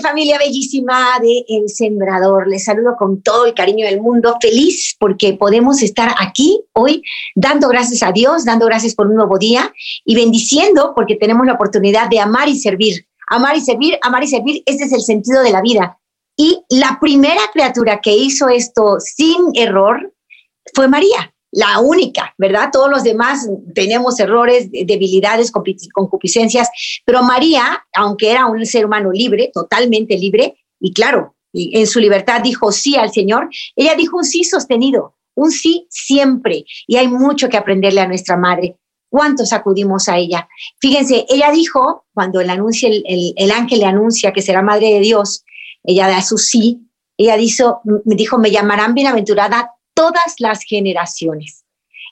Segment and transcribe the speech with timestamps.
[0.00, 2.48] Familia bellísima de El Sembrador.
[2.48, 7.02] Les saludo con todo el cariño del mundo, feliz porque podemos estar aquí hoy
[7.34, 9.72] dando gracias a Dios, dando gracias por un nuevo día
[10.04, 13.06] y bendiciendo porque tenemos la oportunidad de amar y servir.
[13.28, 15.98] Amar y servir, amar y servir, ese es el sentido de la vida.
[16.36, 20.12] Y la primera criatura que hizo esto sin error
[20.74, 22.68] fue María la única, ¿verdad?
[22.70, 26.68] Todos los demás tenemos errores, debilidades, concupiscencias,
[27.06, 32.42] pero María, aunque era un ser humano libre, totalmente libre, y claro, en su libertad
[32.42, 37.48] dijo sí al Señor, ella dijo un sí sostenido, un sí siempre, y hay mucho
[37.48, 38.76] que aprenderle a nuestra madre.
[39.08, 40.46] ¿Cuántos acudimos a ella?
[40.78, 45.00] Fíjense, ella dijo, cuando el, anuncia, el, el ángel le anuncia que será madre de
[45.00, 45.42] Dios,
[45.84, 46.82] ella da su sí,
[47.16, 51.64] ella dijo, dijo, me llamarán bienaventurada todas las generaciones.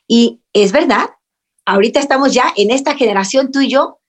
[0.08, 1.10] Y es verdad,
[1.66, 4.00] ahorita estamos ya en esta generación, tú y yo,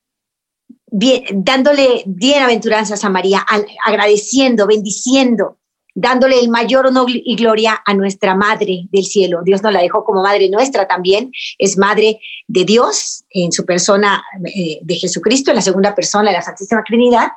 [0.88, 3.46] dándole bienaventuranzas a María,
[3.86, 5.58] agradeciendo, bendiciendo,
[5.94, 9.42] dándole el mayor honor y gloria a nuestra Madre del Cielo.
[9.44, 14.24] Dios nos la dejó como Madre nuestra también, es Madre de Dios en su persona
[14.46, 17.28] eh, de Jesucristo, en la segunda persona de la Santísima Trinidad,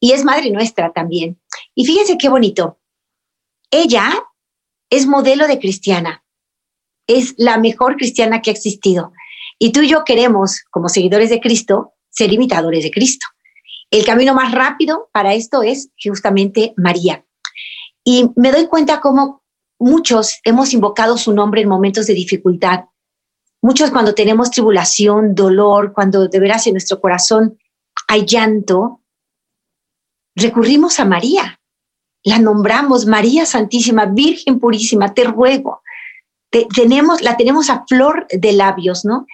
[0.00, 1.38] y es Madre nuestra también.
[1.76, 2.78] Y fíjense qué bonito.
[3.70, 4.25] Ella
[4.90, 6.24] es modelo de cristiana,
[7.06, 9.12] es la mejor cristiana que ha existido.
[9.58, 13.26] Y tú y yo queremos, como seguidores de Cristo, ser imitadores de Cristo.
[13.90, 17.24] El camino más rápido para esto es justamente María.
[18.04, 19.42] Y me doy cuenta cómo
[19.78, 22.84] muchos hemos invocado su nombre en momentos de dificultad.
[23.62, 27.58] Muchos cuando tenemos tribulación, dolor, cuando de veras en nuestro corazón
[28.08, 29.02] hay llanto,
[30.34, 31.55] recurrimos a María
[32.26, 35.80] la nombramos María Santísima, Virgen Purísima, te ruego.
[36.74, 39.26] tenemos, la tenemos a flor de labios, ¿no?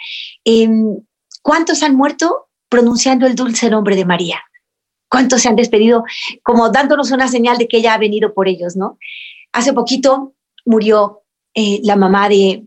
[0.44, 0.98] Em,
[1.40, 4.42] ¿Cuántos han muerto pronunciando el dulce nombre de María?
[5.08, 6.04] ¿Cuántos se han despedido
[6.42, 8.98] como dándonos una señal de que ella ha venido por ellos, ¿no?
[9.52, 10.34] Hace poquito
[10.66, 11.22] murió
[11.54, 12.62] eh, la mamá de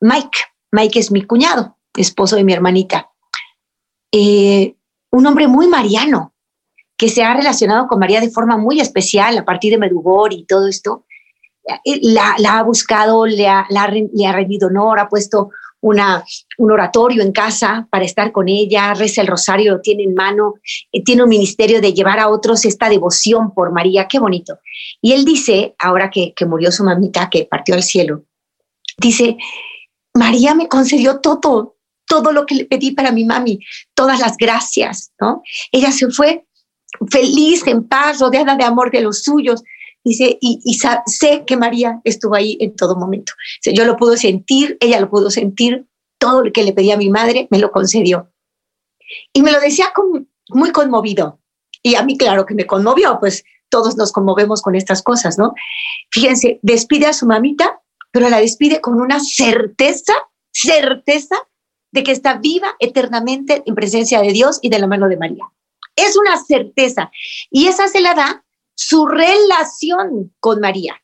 [0.00, 0.38] Mike.
[0.72, 3.10] Mike es mi cuñado, esposo de mi hermanita.
[4.12, 4.76] Eh,
[5.10, 6.33] un hombre muy mariano,
[6.96, 10.44] que se ha relacionado con María de forma muy especial a partir de Medugor y
[10.44, 11.04] todo esto,
[11.84, 15.50] eh, la, ha buscado, le ha, le ha rendido honor, ha puesto
[15.84, 16.24] una,
[16.56, 20.54] un oratorio en casa para estar con ella, reza el rosario, lo tiene en mano,
[20.90, 24.58] eh, tiene un ministerio de llevar a otros esta devoción por María, qué bonito.
[25.02, 28.24] Y él dice, ahora que, que murió su mamita, que partió al cielo,
[28.96, 29.36] dice,
[30.14, 31.76] María me concedió todo,
[32.06, 33.60] todo lo que le pedí para mi mami,
[33.94, 35.42] todas las gracias, ¿no?
[35.70, 36.46] Ella se fue
[37.10, 39.62] feliz, en paz, rodeada de amor de los suyos.
[40.04, 43.32] Dice, y, sé que María estuvo ahí en todo momento.
[43.64, 45.86] Yo lo puedo sentir, ella lo pudo sentir,
[46.18, 48.30] todo lo que le pedía a mi madre me lo concedió.
[49.32, 49.92] Y me lo decía
[50.50, 51.40] muy conmovido.
[51.82, 55.54] Y a mí, claro que me conmovió, pues todos nos conmovemos con estas cosas, ¿no?
[56.10, 57.80] Fíjense, despide a su mamita,
[58.10, 60.14] pero la despide con una certeza,
[60.52, 61.36] certeza
[61.92, 65.44] de que está viva eternamente en presencia de Dios y de la mano de María.
[65.96, 67.10] Es una certeza.
[67.50, 68.44] Y esa se la da
[68.74, 71.00] su relación con María,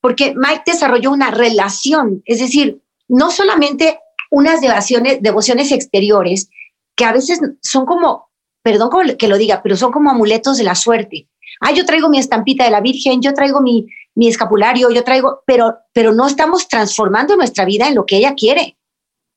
[0.00, 3.98] porque Mike desarrolló una relación, es decir, no solamente
[4.30, 6.50] unas devociones, exteriores,
[6.94, 8.30] que a veces son como,
[8.62, 11.28] perdón que lo diga, pero son como amuletos de la suerte.
[11.60, 15.42] Ah, yo traigo mi estampita de la Virgen, yo traigo mi, mi escapulario, yo traigo,
[15.46, 18.76] pero, pero no estamos transformando nuestra vida en lo que ella quiere.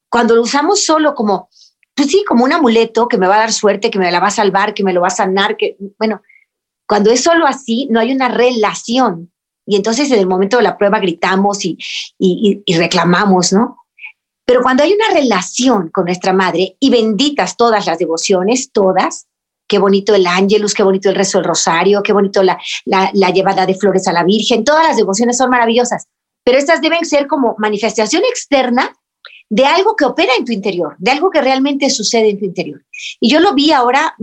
[0.09, 1.49] Cuando lo usamos solo como
[2.01, 4.27] pues sí, como un amuleto que me va a dar suerte, que me la va
[4.27, 6.23] a salvar, que me lo va a sanar, que, bueno,
[6.87, 9.31] cuando es solo así, no hay una relación.
[9.67, 11.77] Y entonces en el momento de la prueba gritamos y,
[12.17, 13.77] y, reclamamos, ¿no?
[14.45, 19.27] Pero cuando hay una relación con nuestra madre, y benditas todas las devociones, todas,
[19.67, 23.67] qué bonito el ángelus, qué bonito el rezo del rosario, qué bonito la, la, llevada
[23.67, 26.07] de flores a la Virgen, todas las devociones son maravillosas,
[26.43, 28.91] pero estas deben ser como manifestación externa
[29.51, 32.85] de algo que opera en tu interior, de algo que realmente sucede en tu interior.
[33.19, 34.15] Y yo lo vi ahora,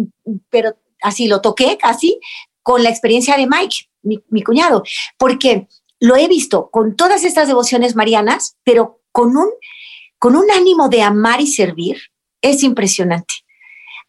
[0.48, 2.18] pero así lo toqué casi
[2.62, 4.82] con la experiencia de Mike, mi, cuñado,
[5.18, 5.68] porque
[6.00, 9.50] lo he visto con todas estas devociones marianas, pero con un,
[10.18, 11.98] con un ánimo de amar y servir,
[12.40, 13.34] es impresionante.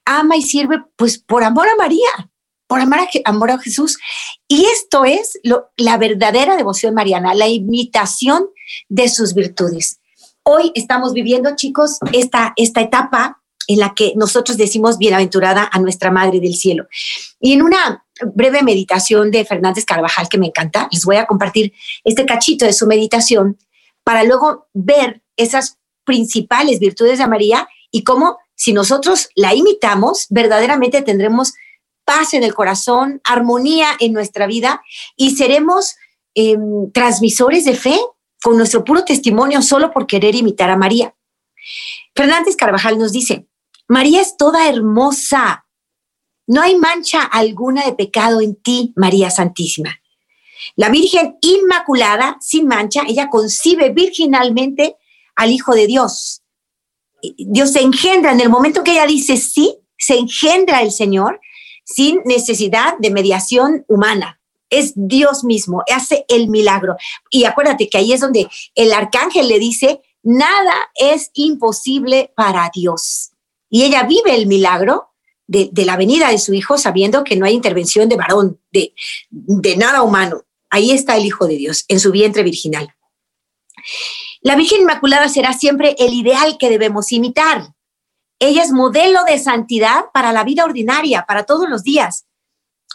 [0.05, 2.31] ama y sirve pues por amor a María,
[2.65, 3.97] por amor a, amor a Jesús.
[4.47, 8.47] Y esto es lo, la verdadera devoción mariana, la imitación
[8.87, 9.98] de sus virtudes.
[10.51, 16.09] Hoy estamos viviendo, chicos, esta, esta etapa en la que nosotros decimos bienaventurada a nuestra
[16.09, 16.87] Madre del Cielo.
[17.39, 18.03] Y en una
[18.33, 21.71] breve meditación de Fernández Carvajal que me encanta, les voy a compartir
[22.03, 23.59] este cachito de su meditación
[24.03, 31.03] para luego ver esas principales virtudes de María y cómo si nosotros la imitamos, verdaderamente
[31.03, 31.53] tendremos
[32.05, 34.81] paz en el corazón, armonía en nuestra vida
[35.15, 35.95] y seremos
[36.33, 37.99] em, transmisores de fe
[38.41, 41.15] con nuestro puro testimonio solo por querer imitar a María.
[42.15, 43.47] Fernández Carvajal nos dice,
[43.87, 45.65] María es toda hermosa,
[46.47, 49.99] no hay mancha alguna de pecado en ti, María Santísima.
[50.75, 54.97] La Virgen Inmaculada, sin mancha, ella concibe virginalmente
[55.35, 56.41] al Hijo de Dios.
[57.21, 61.39] Dios se engendra en el momento que ella dice sí, se engendra el Señor
[61.83, 64.38] sin necesidad de mediación humana.
[64.69, 66.95] Es Dios mismo, hace el milagro.
[67.29, 73.31] Y acuérdate que ahí es donde el arcángel le dice, nada es imposible para Dios.
[73.69, 75.09] Y ella vive el milagro
[75.47, 78.93] de, la venida de su hijo sabiendo que no hay intervención de varón, de,
[79.29, 80.43] de nada humano.
[80.69, 82.93] Ahí está el Hijo de Dios, en su vientre virginal.
[84.41, 87.73] La Virgen Inmaculada será siempre el ideal que debemos imitar.
[88.39, 92.25] Ella es modelo de santidad para la vida ordinaria, para todos los días,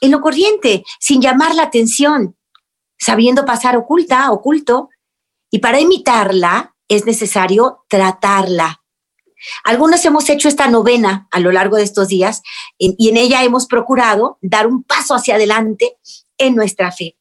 [0.00, 2.36] en lo corriente, sin llamar la atención,
[2.98, 4.90] sabiendo pasar oculta, oculto,
[5.50, 8.82] y para imitarla es necesario tratarla.
[9.62, 12.42] Algunos hemos hecho esta novena a lo largo de estos días
[12.78, 15.98] y en ella hemos procurado dar un paso hacia adelante
[16.38, 17.18] en nuestra fe.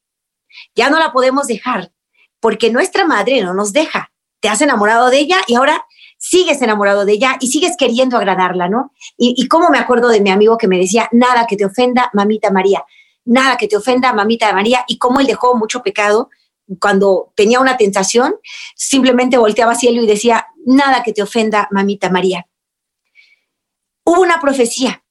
[0.74, 1.92] Ya no la podemos dejar
[2.40, 4.12] porque nuestra madre no nos deja.
[4.40, 5.86] Te has enamorado de ella y ahora
[6.26, 8.92] sigues enamorado de ella y sigues queriendo agradarla, ¿no?
[9.18, 12.10] Y, y cómo me acuerdo de mi amigo que me decía, nada que te ofenda,
[12.14, 12.82] mamita María,
[13.26, 16.30] nada que te ofenda, mamita María, y cómo él dejó mucho pecado
[16.80, 18.36] cuando tenía una tentación,
[18.74, 22.46] simplemente volteaba hacia cielo y decía, nada que te ofenda, mamita María.
[24.06, 25.04] Hubo una profecía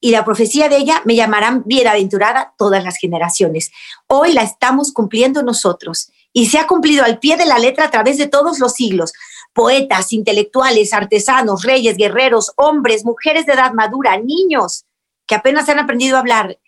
[0.00, 3.70] y la profecía de ella me llamarán bienaventurada todas las generaciones.
[4.06, 7.90] Hoy la estamos cumpliendo nosotros y se ha cumplido al pie de la letra a
[7.90, 9.12] través de todos los siglos.
[9.52, 14.86] Poetas, intelectuales, artesanos, reyes, guerreros, hombres, mujeres de edad madura, niños
[15.26, 16.58] que apenas han aprendido a hablar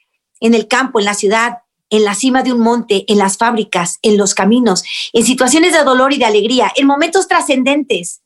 [0.41, 1.59] en el campo, en la ciudad,
[1.91, 4.83] en la cima de un monte, en las fábricas, en los caminos,
[5.13, 8.23] en situaciones de dolor y de alegría, en momentos trascendentes.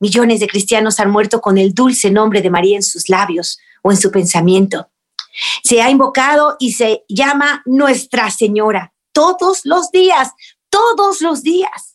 [0.00, 3.90] Millones de cristianos han muerto con el dulce nombre de María en sus labios o
[3.90, 4.90] en su pensamiento.
[5.64, 10.32] Se ha invocado y se llama Nuestra Señora todos los días,
[10.70, 11.87] todos los días.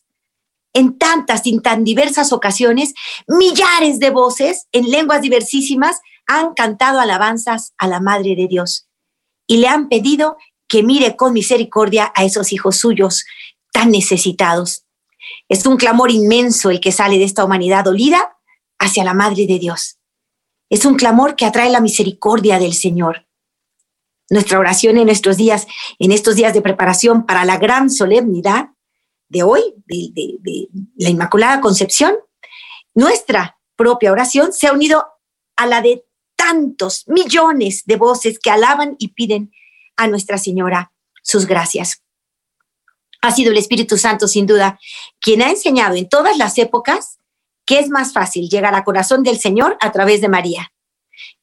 [0.73, 2.93] En tantas y tan diversas ocasiones,
[3.27, 8.87] millares de voces en lenguas diversísimas han cantado alabanzas a la Madre de Dios
[9.47, 10.37] y le han pedido
[10.67, 13.25] que mire con misericordia a esos hijos suyos
[13.71, 14.85] tan necesitados.
[15.47, 18.37] Es un clamor inmenso el que sale de esta humanidad dolida
[18.79, 19.99] hacia la Madre de Dios.
[20.69, 23.27] Es un clamor que atrae la misericordia del Señor.
[24.29, 25.67] Nuestra oración en nuestros días,
[25.99, 28.69] en estos días de preparación para la gran solemnidad
[29.33, 32.15] de hoy, de, la Inmaculada Concepción,
[32.93, 35.05] nuestra propia oración se ha unido
[35.55, 36.05] a la de
[36.35, 39.51] tantos millones de voces que alaban y piden
[39.97, 40.93] a Nuestra Señora
[41.23, 42.03] sus gracias.
[43.21, 44.79] Ha sido el Espíritu Santo, sin duda,
[45.19, 47.17] quien ha enseñado en todas las épocas
[47.65, 50.73] que es más fácil llegar al corazón del Señor a través de María.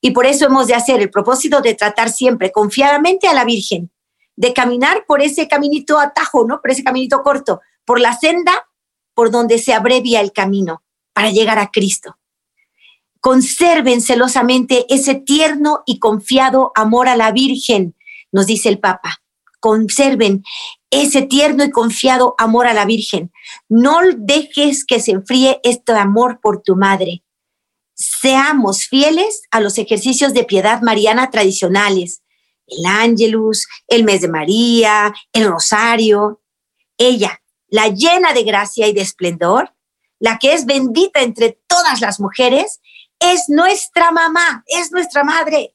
[0.01, 3.91] Y por eso hemos de hacer el propósito de tratar siempre confiadamente a la Virgen,
[4.37, 6.61] de caminar por ese caminito atajo, ¿no?
[6.61, 7.61] Por ese caminito corto,
[7.91, 8.69] por la senda
[9.15, 12.19] por donde se abrevia el camino para llegar a Cristo.
[13.19, 17.97] Conserven celosamente ese tierno y confiado amor a la Virgen,
[18.31, 19.25] nos dice el Papa.
[19.59, 20.45] Conserven
[20.93, 23.33] ese tierno y confiado amor a la Virgen.
[23.69, 27.25] No dejes que se enfríe este amor por tu madre.
[27.95, 32.23] Seamos fieles a los ejercicios de piedad mariana tradicionales,
[32.69, 36.41] el ángelus, el mes de María, el rosario.
[36.97, 37.40] Ella,
[37.71, 39.75] la llena de gracia y de esplendor,
[40.19, 42.81] la que es bendita entre todas las mujeres,
[43.19, 45.75] es nuestra mamá, es nuestra madre.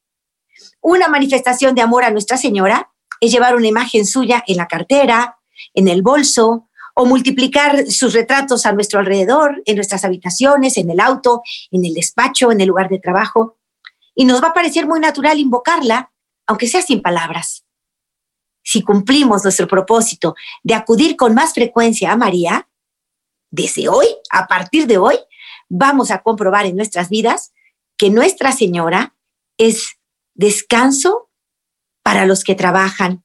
[0.81, 5.39] Una manifestación de amor a Nuestra Señora es llevar una imagen suya en la cartera,
[5.73, 10.99] en el bolso, o multiplicar sus retratos a nuestro alrededor, en nuestras habitaciones, en el
[10.99, 13.57] auto, en el despacho, en el lugar de trabajo.
[14.15, 16.11] Y nos va a parecer muy natural invocarla,
[16.47, 17.65] aunque sea sin palabras.
[18.65, 22.67] Si cumplimos nuestro propósito de acudir con más frecuencia a María,
[23.51, 25.17] desde hoy, a partir de hoy,
[25.69, 27.53] vamos a comprobar en nuestras vidas
[27.95, 29.15] que Nuestra Señora
[29.57, 29.97] es
[30.33, 31.29] descanso
[32.03, 33.23] para los que trabajan,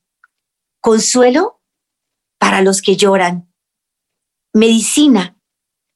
[0.81, 1.61] consuelo
[2.39, 3.53] para los que lloran,
[4.53, 5.39] medicina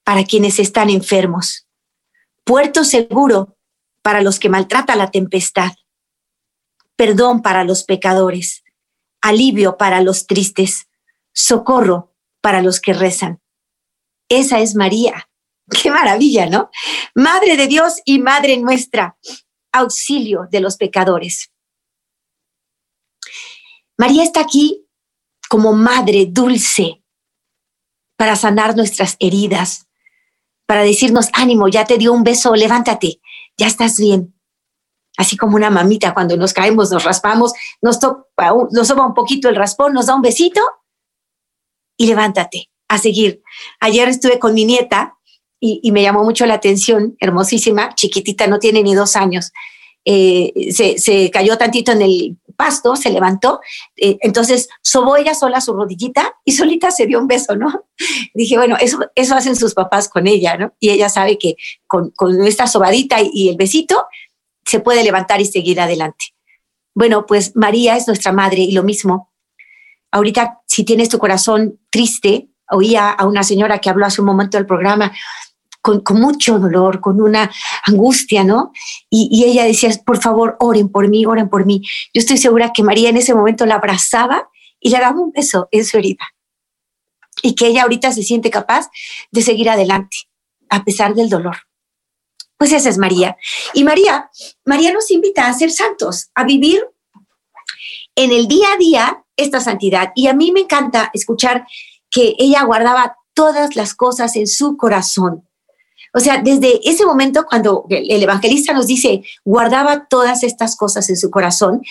[0.05, 1.69] para quienes están enfermos,
[2.45, 3.57] puerto seguro
[4.03, 5.73] para los que maltrata la tempestad,
[6.97, 8.64] perdón para los pecadores,
[9.25, 10.87] alivio para los tristes,
[11.33, 13.41] socorro para los que rezan.
[14.29, 15.31] Esa es María.
[15.83, 16.71] Qué maravilla, ¿no?
[17.15, 19.17] Madre de Dios y Madre nuestra,
[19.73, 21.51] auxilio de los pecadores.
[23.97, 24.87] María está aquí
[25.49, 27.03] como madre dulce
[28.17, 29.87] para sanar nuestras heridas,
[30.67, 33.21] para decirnos, ánimo, ya te dio un beso, levántate,
[33.57, 34.35] ya estás bien.
[35.17, 39.49] Así como una mamita cuando nos caemos, nos raspamos, nos, toca, nos toma un poquito
[39.49, 40.61] el raspón, nos da un besito
[41.97, 43.43] y levántate a seguir.
[43.81, 45.17] Ayer estuve con mi nieta
[45.61, 49.51] y, me llamó mucho la atención, hermosísima, chiquitita, no tiene ni dos años.
[50.05, 53.61] Eh, se, cayó tantito en el pasto, se levantó,
[53.97, 57.87] eh, entonces sobó ella sola su rodillita y solita se dio un beso, ¿no?
[58.35, 60.75] Dije, bueno, eso, eso hacen sus papás con ella, ¿no?
[60.79, 61.57] Y ella sabe que
[61.87, 64.05] con, con esta sobadita y el besito
[64.65, 66.27] se puede levantar y seguir adelante.
[66.95, 69.33] Bueno, pues María es nuestra madre y lo mismo.
[70.11, 74.57] Ahorita, si tienes tu corazón triste, oía a una señora que habló hace un momento
[74.57, 75.13] del programa,
[75.85, 77.51] con, mucho dolor, con una
[77.87, 78.73] angustia, ¿no?
[79.11, 81.83] Y, ella decía, por favor, oren por mí, oren por mí.
[82.15, 84.49] Yo estoy segura que María en ese momento la abrazaba
[84.81, 86.25] y le daba un beso en su herida.
[87.43, 88.89] Y que ella ahorita se siente capaz
[89.31, 90.17] de seguir adelante,
[90.71, 91.57] a pesar del dolor.
[92.65, 93.37] Pues esa es María.
[93.75, 94.31] Y María,
[94.65, 96.83] María nos invita a ser santos, a vivir
[98.17, 100.13] en el día a día esta santidad.
[100.15, 101.67] Y a mí me encanta escuchar
[102.11, 105.47] que ella guardaba todas las cosas en su corazón.
[106.15, 111.19] O sea, desde ese momento cuando el evangelista nos dice, guardaba todas estas cosas en
[111.19, 111.83] su corazón,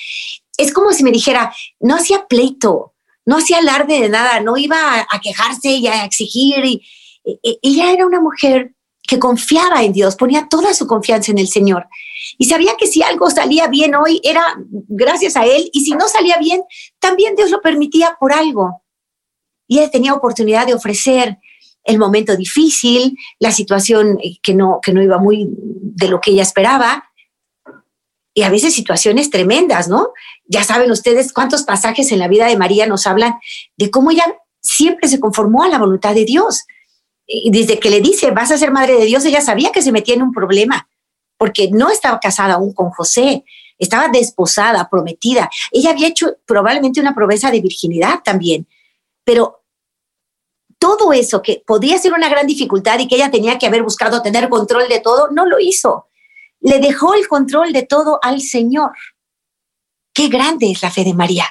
[0.57, 2.95] es como si me dijera, no hacía pleito,
[3.27, 6.65] no hacía alarde de nada, no iba a, quejarse y a exigir.
[6.65, 6.81] Y,
[7.61, 8.73] ella era una mujer
[9.07, 11.87] que confiaba en Dios, ponía toda su confianza en el Señor.
[12.37, 14.43] Y sabía que si algo salía bien hoy era
[14.87, 16.63] gracias a Él, y si no salía bien,
[16.99, 18.81] también Dios lo permitía por algo.
[19.67, 21.37] Y Él tenía oportunidad de ofrecer
[21.83, 26.31] el momento difícil, la situación eh, que no, que no iba muy de lo que
[26.31, 27.09] ella esperaba,
[28.33, 30.09] y a veces situaciones tremendas, ¿no?
[30.45, 33.35] Ya saben ustedes cuántos pasajes en la vida de María nos hablan
[33.77, 34.25] de cómo ella
[34.59, 36.65] siempre se conformó a la voluntad de Dios.
[37.25, 39.91] Y desde que le dice, vas a ser madre de Dios, ella sabía que se
[39.91, 40.87] metía en un problema,
[41.37, 43.43] porque no estaba casada aún con José,
[43.77, 45.49] estaba desposada, prometida.
[45.71, 48.67] Ella había hecho probablemente una promesa de virginidad también,
[49.23, 49.63] pero
[50.79, 54.21] todo eso que podía ser una gran dificultad y que ella tenía que haber buscado
[54.21, 56.07] tener control de todo, no lo hizo.
[56.59, 58.91] Le dejó el control de todo al Señor.
[60.13, 61.45] Qué grande es la fe de María.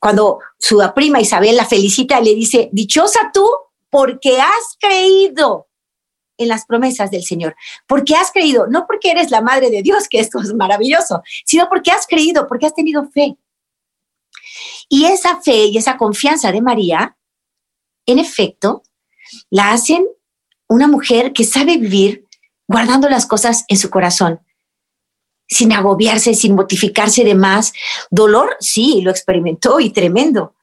[0.00, 3.46] Cuando su prima Isabel la felicita, le dice, dichosa tú
[3.90, 5.68] porque has creído
[6.36, 10.06] en las promesas del Señor, porque has creído, no porque eres la madre de Dios,
[10.10, 13.36] que esto es maravilloso, sino porque has creído, porque has tenido fe.
[14.88, 17.16] Y esa fe y esa confianza de María
[18.08, 18.82] en efecto,
[19.50, 20.06] la hacen
[20.66, 22.24] una mujer que sabe vivir
[22.66, 24.40] guardando las cosas en su corazón,
[25.46, 27.74] sin agobiarse, sin mortificarse de más.
[28.10, 30.54] Dolor, sí, lo experimentó y tremendo,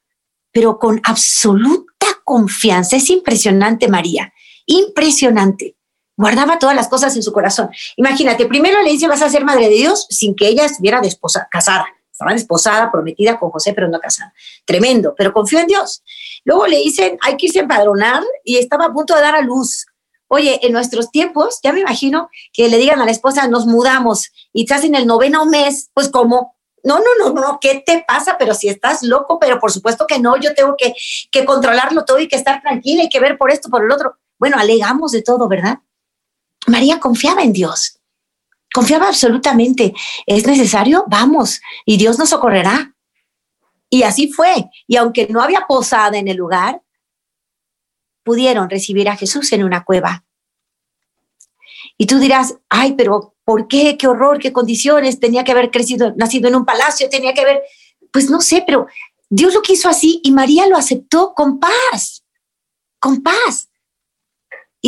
[0.56, 2.96] pero con absoluta confianza.
[2.96, 4.34] Es impresionante, María,
[4.66, 5.76] impresionante.
[6.16, 7.70] Guardaba todas las cosas en su corazón.
[7.98, 11.02] Imagínate, primero le dice, vas a ser madre de Dios sin que ella estuviera
[11.52, 11.86] casada.
[12.10, 14.34] Estaba desposada, prometida con José, pero no casada.
[14.64, 16.02] Tremendo, pero confió en Dios.
[16.46, 19.42] Luego le dicen, hay que irse a empadronar y estaba a punto de dar a
[19.42, 19.88] luz.
[20.30, 24.32] Oye, en nuestros tiempos, ya me imagino que le digan a la esposa, nos mudamos
[24.54, 26.55] y estás en el noveno mes, pues como,
[26.86, 28.38] no, no, no, no, ¿qué te pasa?
[28.38, 30.94] Pero si estás loco, pero por supuesto que no, yo tengo que,
[31.32, 34.18] que controlarlo todo y que estar tranquila y que ver por esto, por el otro.
[34.38, 35.80] Bueno, alegamos de todo, ¿verdad?
[36.68, 38.00] María confiaba en Dios.
[38.74, 39.94] Confiaba absolutamente.
[40.26, 41.06] ¿Es necesario?
[41.08, 41.62] Vamos.
[41.86, 42.94] Y Dios nos socorrerá.
[43.90, 44.70] Y así fue.
[44.86, 46.82] Y aunque no había posada en el lugar,
[48.24, 50.25] pudieron recibir a Jesús en una cueva.
[51.98, 53.98] Y tú dirás, ay, pero ¿por qué?
[53.98, 54.40] ¿Qué horror?
[54.40, 55.20] ¿Qué condiciones?
[55.20, 57.62] Tenía que haber crecido, nacido en un palacio, tenía que haber,
[58.12, 58.88] pues no sé, pero
[59.30, 62.26] Dios lo quiso así y María lo aceptó con paz,
[63.00, 63.70] con paz.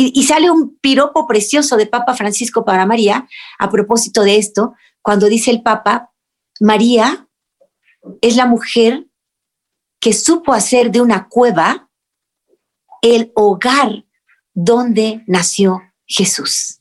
[0.00, 5.26] Y, sale un piropo precioso de Papa Francisco para María a propósito de esto, cuando
[5.26, 6.12] dice el Papa,
[6.60, 7.28] María
[8.20, 9.08] es la mujer
[10.00, 11.90] que supo hacer de una cueva
[13.02, 14.04] el hogar
[14.54, 16.78] donde nació Jesús.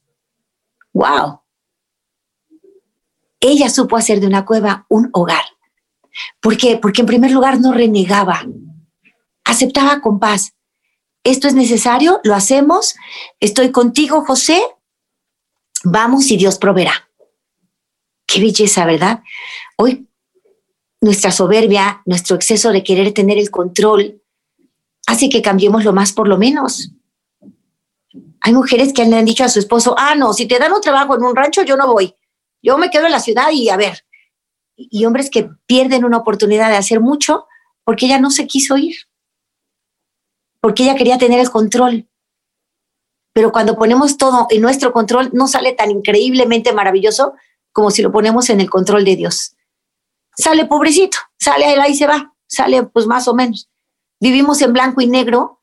[0.98, 1.42] ¡Wow!
[3.39, 5.44] ella supo hacer de una cueva un hogar.
[6.42, 6.77] ¿Por qué?
[6.77, 8.44] Porque en primer lugar no renegaba,
[9.44, 10.56] aceptaba con paz.
[11.24, 12.96] Esto es necesario, lo hacemos,
[13.39, 14.60] estoy contigo, José,
[15.84, 17.08] vamos y Dios proveerá.
[18.25, 19.22] Qué belleza, ¿verdad?
[19.77, 20.08] Hoy
[21.00, 24.24] nuestra soberbia, nuestro exceso de querer tener el control,
[25.06, 26.92] hace que cambiemos lo más por lo menos.
[28.48, 30.80] Hay mujeres que le han dicho a su esposo, ah, no, si te dan un
[30.80, 32.16] trabajo en un rancho, yo no voy.
[32.62, 34.06] Yo me quedo en la ciudad y a ver.
[34.77, 37.46] Y hombres que pierden una oportunidad de hacer mucho
[37.84, 38.96] porque ella no se quiso ir,
[40.62, 42.08] porque ella quería tener el control.
[43.34, 47.34] Pero cuando ponemos todo en nuestro control, no sale tan increíblemente maravilloso
[47.74, 49.58] como si lo ponemos en el control de Dios.
[50.38, 53.70] Sale pobrecito, sale ahí se va, sale pues más o menos.
[54.22, 55.56] Vivimos en blanco y negro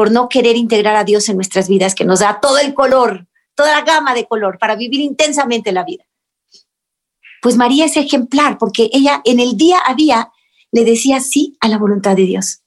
[0.00, 3.26] por no querer integrar a Dios en nuestras vidas, que nos da todo el color,
[3.54, 6.06] toda la gama de color para vivir intensamente la vida.
[7.42, 10.32] Pues María es ejemplar porque ella en el día a día
[10.72, 12.62] le decía sí a la voluntad de Dios.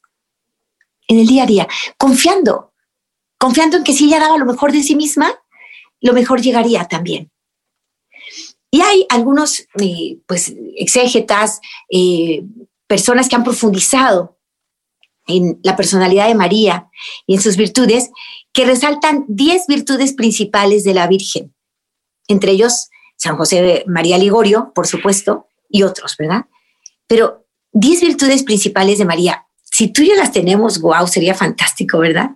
[1.08, 2.72] En el día a día, confiando,
[3.40, 5.34] confiando en que si ella daba lo mejor de sí misma,
[6.02, 7.32] lo mejor llegaría también.
[8.70, 12.44] Y hay algunos, eh, pues, exégetas, eh,
[12.86, 14.38] personas que han profundizado
[15.28, 16.90] en la personalidad de María
[17.26, 18.10] y en sus virtudes,
[18.52, 21.54] que resaltan 10 virtudes principales de la Virgen.
[22.28, 26.46] Entre ellos, San José María Ligorio, por supuesto, y otros, ¿verdad?
[27.08, 31.98] Pero 10 virtudes principales de María, si tú y yo las tenemos, wow, sería fantástico,
[31.98, 32.30] ¿verdad?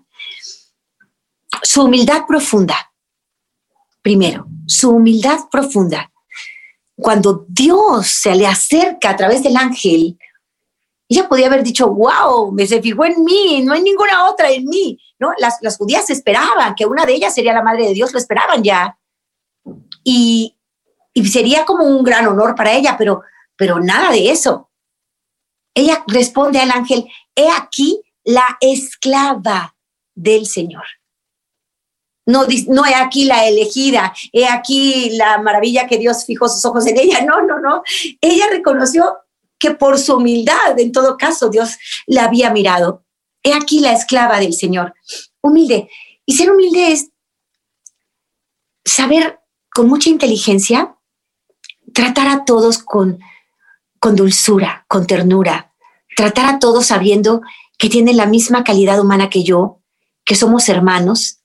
[1.62, 2.91] Su humildad profunda.
[4.01, 6.12] Primero, su humildad profunda.
[6.96, 10.17] Cuando Dios se le acerca a través del ángel,
[11.09, 14.65] ella podía haber dicho, wow, me se fijó en mí, no hay ninguna otra en
[14.65, 14.99] mí.
[15.19, 15.31] ¿No?
[15.39, 18.63] Las, las judías esperaban que una de ellas sería la madre de Dios, lo esperaban
[18.63, 18.99] ya.
[20.03, 20.55] Y,
[21.13, 23.23] y sería como un gran honor para ella, pero,
[23.55, 24.69] pero nada de eso.
[25.73, 29.75] Ella responde al ángel, he aquí la esclava
[30.13, 30.84] del Señor.
[32.27, 36.86] No, no he aquí la elegida, he aquí la maravilla que Dios fijó sus ojos
[36.86, 37.21] en ella.
[37.21, 37.84] No, no, no.
[38.21, 39.17] Ella reconoció
[39.60, 43.06] que por su humildad, en todo caso, Dios la había mirado.
[43.43, 44.93] He aquí la esclava del Señor.
[45.41, 45.89] Humilde.
[46.26, 47.10] Y ser humilde es
[48.86, 49.39] saber
[49.74, 50.96] con mucha inteligencia
[51.93, 53.20] tratar a todos con,
[54.00, 55.74] con dulzura, con ternura,
[56.15, 57.41] tratar a todos sabiendo
[57.78, 59.82] que tienen la misma calidad humana que yo,
[60.26, 61.39] que somos hermanos,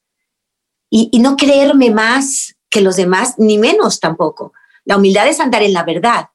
[0.91, 4.53] y, y, no creerme más que los demás, ni menos tampoco.
[4.85, 6.29] La humildad es andar en la verdad.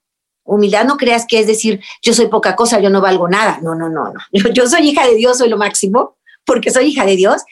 [0.47, 3.60] Humildad no creas que es decir, yo soy poca cosa, yo no valgo nada.
[3.62, 4.19] No, no, no, no.
[4.53, 7.43] Yo, soy hija de Dios, soy lo máximo, porque soy hija de Dios,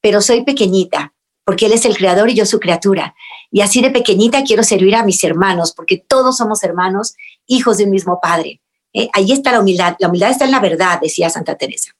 [0.00, 3.14] pero soy pequeñita, porque Él es el creador y yo su criatura.
[3.50, 7.14] Y así de pequeñita quiero servir a mis hermanos, porque todos somos hermanos,
[7.46, 8.60] hijos de un mismo Padre.
[8.92, 9.08] ¿eh?
[9.14, 9.96] Ahí está la humildad.
[9.98, 11.92] La humildad está en la verdad, decía Santa Teresa.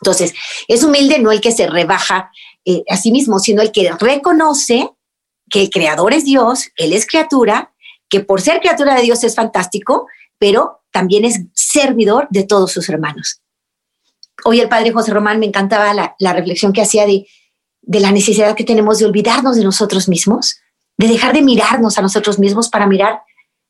[0.00, 0.34] Entonces,
[0.66, 2.32] es humilde no el que se rebaja
[2.64, 4.90] eh, a sí mismo, sino el que reconoce
[5.48, 7.71] que el creador es Dios, Él es criatura,
[8.12, 10.06] que por ser criatura de Dios es fantástico,
[10.38, 13.40] pero también es servidor de todos sus hermanos.
[14.44, 17.26] Hoy el padre José Román me encantaba la, reflexión que hacía de
[17.82, 20.60] de la necesidad que tenemos de olvidarnos de nosotros mismos,
[20.96, 23.22] de dejar de mirarnos a nosotros mismos para mirar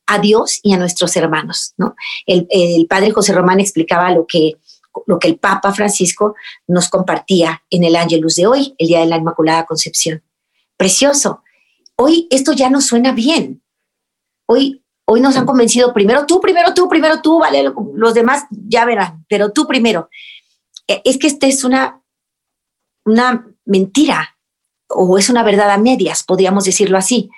[0.07, 1.73] a Dios y a nuestros hermanos.
[1.79, 1.97] ¿no?
[2.27, 2.47] El,
[2.89, 4.59] padre José Román explicaba lo que,
[5.07, 6.35] lo que el Papa Francisco
[6.67, 10.23] nos compartía en el Ángelus de hoy, el Día de la Inmaculada Concepción.
[10.77, 11.43] Precioso.
[11.97, 13.63] Hoy esto ya nos suena bien.
[14.53, 18.85] Hoy, hoy nos han convencido primero tú, primero tú, primero tú, vale, los demás ya
[18.85, 20.11] verán, pero tú primero.
[20.87, 22.03] Eh, es que esta es una,
[23.07, 24.37] una mentira
[24.89, 27.31] o es una verdad a medias, podríamos decirlo así.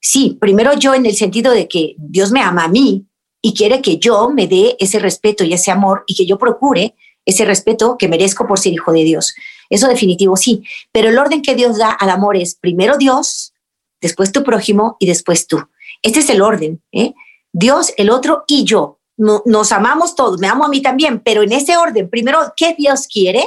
[0.00, 3.06] Sí, primero yo en el sentido de que Dios me ama a mí
[3.40, 6.94] y quiere que yo me dé ese respeto y ese amor y que yo procure
[7.24, 9.34] ese respeto que merezco por ser hijo de Dios.
[9.68, 13.52] Eso definitivo sí, pero el orden que Dios da al amor es primero Dios,
[14.00, 15.64] después tu prójimo y después tú.
[16.02, 17.14] Este es el orden, ¿eh?
[17.52, 18.98] Dios, el otro y yo.
[19.16, 23.06] nos amamos todos, me amo a mí también, pero en ese orden, primero, ¿qué Dios
[23.06, 23.44] quiere?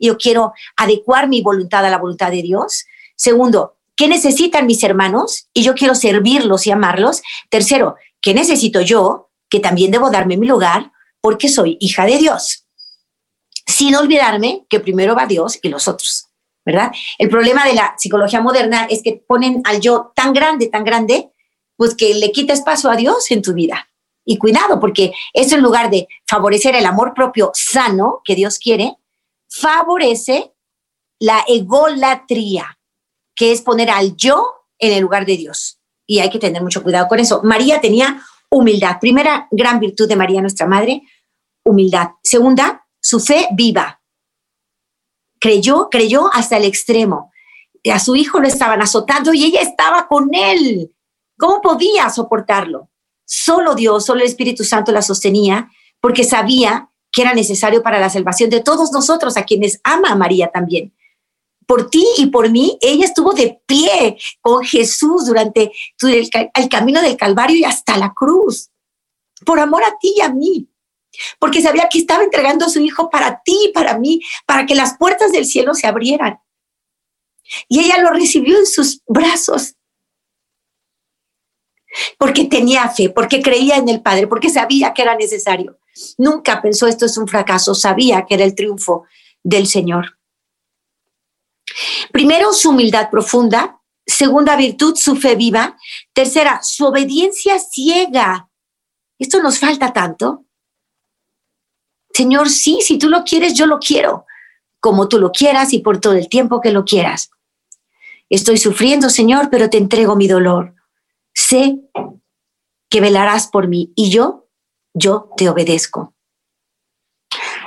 [0.00, 2.86] yo quiero adecuar mi voluntad a la voluntad de Dios.
[3.16, 5.48] Segundo, ¿qué necesitan mis hermanos?
[5.52, 7.22] Y yo quiero servirlos y amarlos.
[7.50, 9.30] Tercero, ¿qué necesito yo?
[9.48, 12.66] Que también debo darme mi lugar porque soy hija de Dios.
[13.66, 16.28] Sin olvidarme que primero va Dios y los otros,
[16.64, 16.90] ¿verdad?
[17.18, 21.30] El problema de la psicología moderna es que ponen al yo tan grande, tan grande,
[21.80, 23.88] pues que le quita espacio a Dios en tu vida.
[24.22, 28.98] Y cuidado, porque eso en lugar de favorecer el amor propio sano que Dios quiere,
[29.48, 30.52] favorece
[31.18, 32.78] la egolatría,
[33.34, 35.80] que es poner al yo en el lugar de Dios.
[36.06, 37.40] y hay que tener mucho cuidado con eso.
[37.44, 38.98] María tenía humildad.
[39.00, 41.00] Primera gran virtud de María, nuestra madre,
[41.64, 42.10] humildad.
[42.22, 44.02] Segunda, su fe viva.
[45.40, 47.32] Creyó, creyó hasta el extremo.
[47.90, 50.94] A su hijo lo estaban azotando y ella estaba con él.
[51.40, 52.90] ¿Cómo podía soportarlo?
[53.24, 58.10] Solo Dios, solo el Espíritu Santo la sostenía porque sabía que era necesario para la
[58.10, 60.94] salvación de todos nosotros, a quienes ama a María también.
[61.66, 65.72] Por ti y por mí, ella estuvo de pie con Jesús durante
[66.02, 68.70] el, el camino del Calvario y hasta la cruz,
[69.44, 70.68] por amor a ti y a mí
[71.38, 74.74] porque sabía que estaba entregando a su hijo para ti y para mí, para que
[74.74, 76.38] las puertas del cielo se abrieran.
[77.68, 79.74] Y ella lo recibió en sus brazos,
[82.18, 85.78] porque tenía fe, porque creía en el Padre, porque sabía que era necesario.
[86.18, 89.04] Nunca pensó esto es un fracaso, sabía que era el triunfo
[89.42, 90.18] del Señor.
[92.12, 93.76] Primero, su humildad profunda.
[94.06, 95.76] Segunda virtud, su fe viva.
[96.12, 98.48] Tercera, su obediencia ciega.
[99.18, 100.46] Esto nos falta tanto.
[102.12, 104.26] Señor, sí, si tú lo quieres, yo lo quiero,
[104.80, 107.30] como tú lo quieras y por todo el tiempo que lo quieras.
[108.28, 110.74] Estoy sufriendo, Señor, pero te entrego mi dolor.
[111.40, 111.80] Sé
[112.90, 114.48] que velarás por mí y yo,
[114.92, 116.14] yo te obedezco.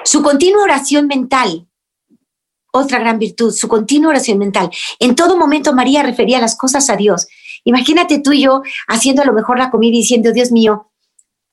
[0.04, 1.68] Su continua oración mental,
[2.72, 4.70] otra gran virtud, su continua oración mental.
[5.00, 7.28] En todo momento María refería las cosas a Dios.
[7.64, 10.92] Imagínate tú y yo haciendo a lo mejor la comida y diciendo, Dios mío,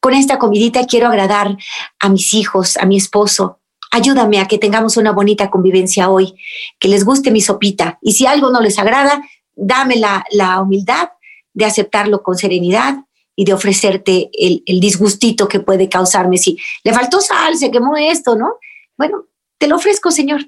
[0.00, 1.56] con esta comidita quiero agradar
[2.00, 3.60] a mis hijos, a mi esposo.
[3.90, 6.34] Ayúdame a que tengamos una bonita convivencia hoy,
[6.78, 7.98] que les guste mi sopita.
[8.02, 9.22] Y si algo no les agrada,
[9.56, 11.08] dame la, humildad
[11.54, 13.04] de aceptarlo con serenidad
[13.36, 16.38] y de ofrecerte el, el, disgustito que puede causarme.
[16.38, 18.56] Si le faltó sal, se quemó esto, ¿no?
[18.96, 19.26] Bueno,
[19.58, 20.46] te lo ofrezco, Señor.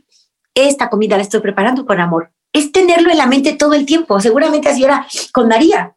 [0.54, 2.32] Esta comida la estoy preparando con amor.
[2.52, 4.20] Es tenerlo en la mente todo el tiempo.
[4.20, 5.96] Seguramente así era con María.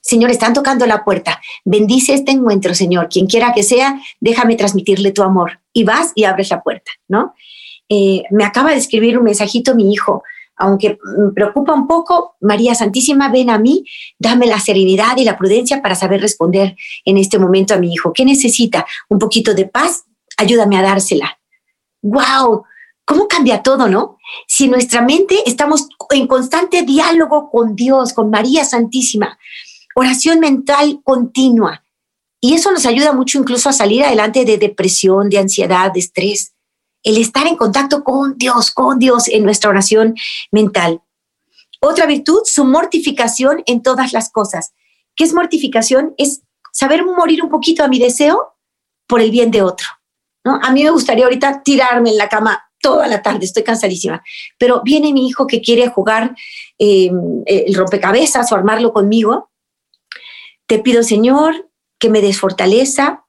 [0.00, 1.40] Señor, están tocando la puerta.
[1.64, 3.08] Bendice este encuentro, Señor.
[3.08, 5.60] Quien quiera que sea, déjame transmitirle tu amor.
[5.72, 7.34] Y vas y abres la puerta, ¿no?
[7.88, 10.22] Eh, me acaba de escribir un mensajito mi hijo.
[10.56, 13.84] Aunque me preocupa un poco, María Santísima, ven a mí,
[14.18, 18.12] dame la serenidad y la prudencia para saber responder en este momento a mi hijo.
[18.12, 18.86] ¿Qué necesita?
[19.08, 20.04] ¿Un poquito de paz?
[20.36, 21.38] Ayúdame a dársela.
[22.02, 22.64] ¡Wow!
[23.04, 24.18] ¿Cómo cambia todo, no?
[24.46, 29.38] Si nuestra mente estamos en constante diálogo con Dios, con María Santísima,
[29.94, 31.82] oración mental continua.
[32.40, 36.53] Y eso nos ayuda mucho incluso a salir adelante de depresión, de ansiedad, de estrés.
[37.04, 40.14] El estar en contacto con Dios, con Dios en nuestra oración
[40.50, 41.02] mental.
[41.80, 44.72] Otra virtud, su mortificación en todas las cosas.
[45.14, 46.14] ¿Qué es mortificación?
[46.18, 48.56] Es saber morir un poquito a mi deseo
[49.06, 49.86] por el bien de otro.
[50.44, 54.22] A mí me gustaría ahorita tirarme en la cama toda la tarde, estoy cansadísima.
[54.58, 56.36] Pero viene mi hijo que quiere jugar
[56.78, 57.10] eh,
[57.46, 59.50] el rompecabezas o armarlo conmigo.
[60.66, 63.24] Te pido, Señor, que me des fortaleza.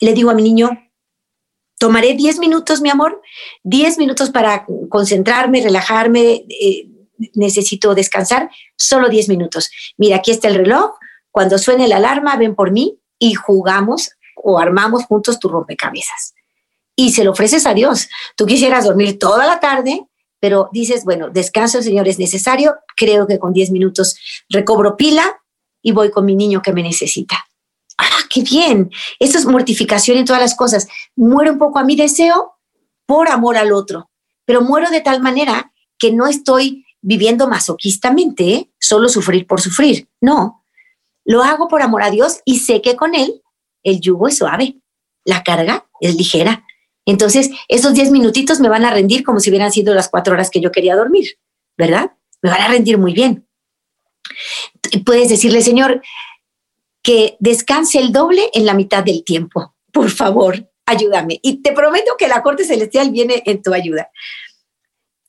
[0.00, 0.70] Le digo a mi niño,
[1.82, 3.20] tomaré 10 minutos, mi amor,
[3.64, 6.86] 10 minutos para concentrarme, relajarme, eh,
[7.34, 9.68] necesito descansar, solo 10 minutos.
[9.96, 10.92] Mira, aquí está el reloj,
[11.32, 16.34] cuando suene la alarma, ven por mí y jugamos o armamos juntos tu rompecabezas
[16.94, 18.08] y se lo ofreces a Dios.
[18.36, 20.06] Tú quisieras dormir toda la tarde,
[20.38, 22.76] pero dices, bueno, descanso, Señor, es necesario.
[22.94, 24.14] Creo que con 10 minutos
[24.48, 25.42] recobro pila
[25.82, 27.44] y voy con mi niño que me necesita.
[28.32, 28.90] ¡Ah, qué bien!
[29.18, 30.88] Eso es mortificación en todas las cosas.
[31.16, 32.54] Muero un poco a mi deseo
[33.06, 34.10] por amor al otro,
[34.44, 38.70] pero muero de tal manera que no estoy viviendo masoquistamente, ¿eh?
[38.80, 40.08] solo sufrir por sufrir.
[40.20, 40.64] No,
[41.24, 43.42] lo hago por amor a Dios y sé que con Él
[43.82, 44.76] el yugo es suave,
[45.24, 46.64] la carga es ligera.
[47.04, 50.50] Entonces, esos 10 minutitos me van a rendir como si hubieran sido las cuatro horas
[50.50, 51.38] que yo quería dormir,
[51.76, 52.12] ¿verdad?
[52.40, 53.48] Me van a rendir muy bien.
[55.04, 56.00] Puedes decirle, Señor,
[57.02, 59.74] que descanse el doble en la mitad del tiempo.
[59.92, 61.40] Por favor, ayúdame.
[61.42, 64.10] Y te prometo que la corte celestial viene en tu ayuda.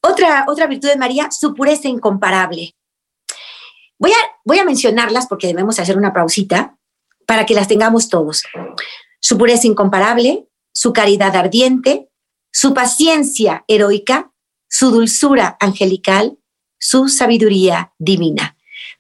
[0.01, 2.75] Otra, otra virtud de María, su pureza incomparable.
[3.97, 6.77] Voy a, voy a mencionarlas porque debemos hacer una pausita
[7.25, 8.43] para que las tengamos todos.
[9.19, 12.09] Su pureza incomparable, su caridad ardiente,
[12.51, 14.31] su paciencia heroica,
[14.69, 16.37] su dulzura angelical,
[16.79, 18.52] su sabiduría divina.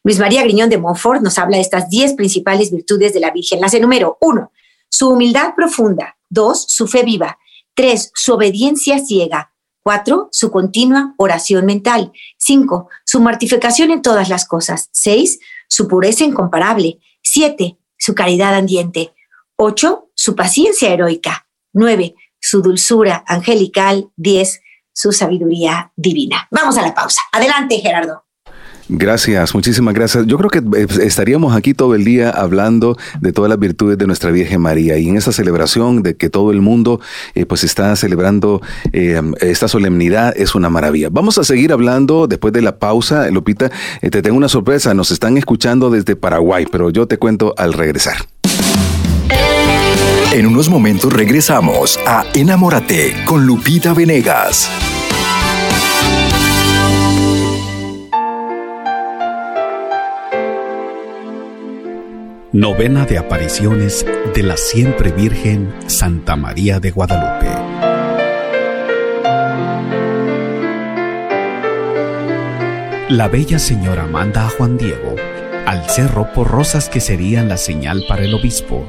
[0.03, 3.61] Luis María Griñón de Montfort nos habla de estas diez principales virtudes de la Virgen.
[3.61, 4.17] Las enumero.
[4.19, 4.51] Uno,
[4.89, 6.17] su humildad profunda.
[6.29, 7.37] Dos, su fe viva.
[7.73, 9.53] Tres, su obediencia ciega.
[9.81, 12.11] Cuatro, su continua oración mental.
[12.37, 14.89] Cinco, su mortificación en todas las cosas.
[14.91, 15.39] Seis,
[15.69, 16.99] su pureza incomparable.
[17.21, 19.13] Siete, su caridad ardiente.
[19.55, 21.47] Ocho, su paciencia heroica.
[21.71, 22.15] 9.
[22.39, 24.09] Su dulzura angelical.
[24.17, 24.61] 10.
[24.91, 26.47] Su sabiduría divina.
[26.51, 27.21] Vamos a la pausa.
[27.31, 28.25] Adelante, Gerardo.
[28.95, 30.27] Gracias, muchísimas gracias.
[30.27, 34.05] Yo creo que eh, estaríamos aquí todo el día hablando de todas las virtudes de
[34.05, 37.01] nuestra Virgen María y en esa celebración de que todo el mundo
[37.33, 41.09] eh, pues está celebrando eh, esta solemnidad es una maravilla.
[41.11, 43.27] Vamos a seguir hablando después de la pausa.
[43.31, 44.93] Lupita, te tengo una sorpresa.
[44.93, 48.17] Nos están escuchando desde Paraguay, pero yo te cuento al regresar.
[50.33, 54.69] En unos momentos regresamos a Enamórate con Lupita Venegas.
[62.53, 67.47] Novena de apariciones de la siempre Virgen Santa María de Guadalupe.
[73.09, 75.15] La bella señora manda a Juan Diego
[75.65, 78.87] al cerro por rosas que serían la señal para el obispo.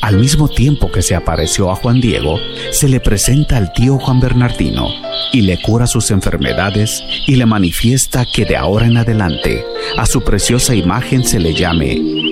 [0.00, 2.40] Al mismo tiempo que se apareció a Juan Diego,
[2.72, 4.88] se le presenta al tío Juan Bernardino
[5.32, 9.64] y le cura sus enfermedades y le manifiesta que de ahora en adelante
[9.96, 12.31] a su preciosa imagen se le llame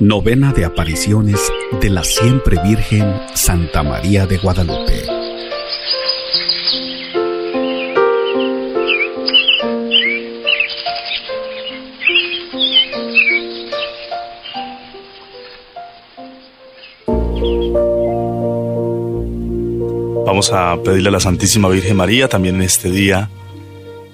[0.00, 1.40] Novena de apariciones
[1.80, 4.92] de la siempre Virgen Santa María de Guadalupe.
[20.26, 23.30] Vamos a pedirle a la Santísima Virgen María también en este día,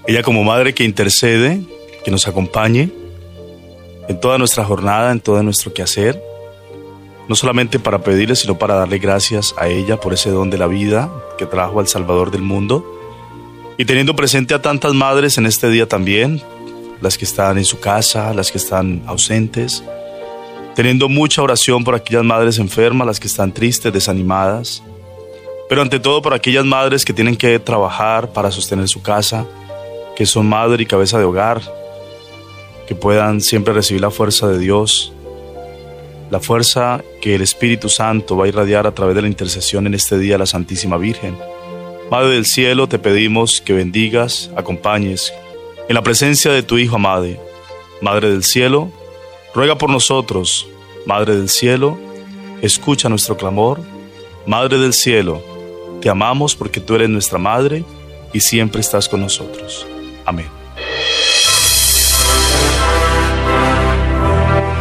[0.07, 1.61] ella como madre que intercede,
[2.05, 3.01] que nos acompañe
[4.12, 6.22] en toda nuestra jornada, en todo nuestro quehacer,
[7.29, 10.66] no solamente para pedirle, sino para darle gracias a ella por ese don de la
[10.66, 12.85] vida que trajo al Salvador del mundo.
[13.79, 16.42] Y teniendo presente a tantas madres en este día también,
[17.01, 19.83] las que están en su casa, las que están ausentes,
[20.77, 24.83] teniendo mucha oración por aquellas madres enfermas, las que están tristes, desanimadas,
[25.70, 29.46] pero ante todo por aquellas madres que tienen que trabajar para sostener su casa,
[30.14, 31.62] que son madre y cabeza de hogar,
[32.92, 35.14] que puedan siempre recibir la fuerza de Dios,
[36.31, 39.94] la fuerza que el Espíritu Santo va a irradiar a través de la intercesión en
[39.94, 41.35] este día a la Santísima Virgen.
[42.11, 45.33] Madre del cielo, te pedimos que bendigas, acompañes
[45.88, 47.28] en la presencia de tu Hijo amado.
[48.02, 48.90] Madre del cielo,
[49.55, 50.66] ruega por nosotros.
[51.07, 51.98] Madre del cielo,
[52.61, 53.81] escucha nuestro clamor.
[54.46, 55.42] Madre del cielo,
[56.02, 57.85] te amamos porque tú eres nuestra Madre
[58.35, 59.87] y siempre estás con nosotros.
[60.26, 60.62] Amén.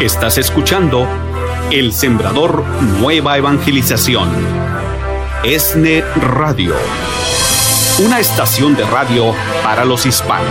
[0.02, 1.08] Estás escuchando
[1.70, 2.66] El Sembrador
[3.00, 4.30] Nueva Evangelización.
[5.44, 6.74] ESNE Radio.
[8.04, 10.50] Una estación de radio para los hispanos.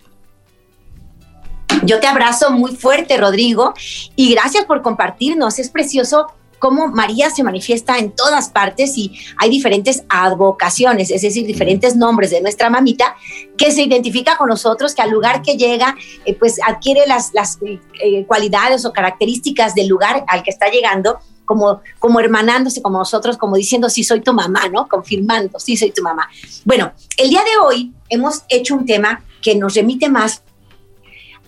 [1.84, 3.74] Yo te abrazo muy fuerte, Rodrigo,
[4.16, 5.60] y gracias por compartirnos.
[5.60, 6.28] Es precioso
[6.60, 12.30] cómo María se manifiesta en todas partes y hay diferentes advocaciones, es decir, diferentes nombres
[12.30, 13.16] de nuestra mamita
[13.58, 15.96] que se identifica con nosotros, que al lugar que llega,
[16.26, 21.20] eh, pues adquiere las, las eh, cualidades o características del lugar al que está llegando.
[21.46, 24.88] Como, como hermanándose como nosotros, como diciendo, sí soy tu mamá, ¿no?
[24.88, 26.30] Confirmando, sí soy tu mamá.
[26.64, 30.44] Bueno, el día de hoy hemos hecho un tema que nos remite más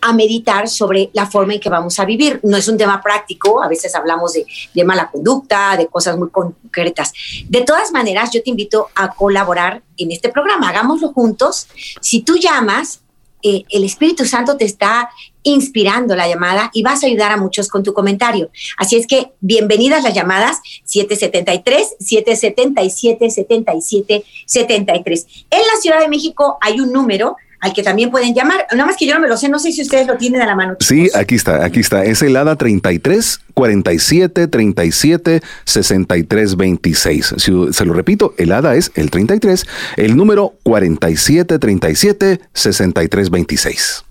[0.01, 2.39] a meditar sobre la forma en que vamos a vivir.
[2.43, 7.13] No es un tema práctico, a veces hablamos de, mala conducta, de cosas muy concretas.
[7.47, 11.67] De todas maneras, yo te invito a colaborar en este programa, hagámoslo juntos.
[12.01, 13.01] Si tú llamas,
[13.43, 15.09] eh, el Espíritu Santo te está
[15.43, 18.51] inspirando la llamada y vas a ayudar a muchos con tu comentario.
[18.77, 25.27] Así es que bienvenidas las llamadas 773 777 77 73.
[25.49, 28.65] En la Ciudad de México hay un número al que también pueden llamar.
[28.71, 30.47] Nada más que yo no me lo sé, no sé si ustedes lo tienen a
[30.47, 30.75] la mano.
[30.79, 32.03] Sí, aquí está, aquí está.
[32.03, 37.35] Es el ADA 33 47 37 63 26.
[37.37, 39.65] Si, se lo repito, el ADA es el 33,
[39.97, 44.05] el número 47 37 63 26.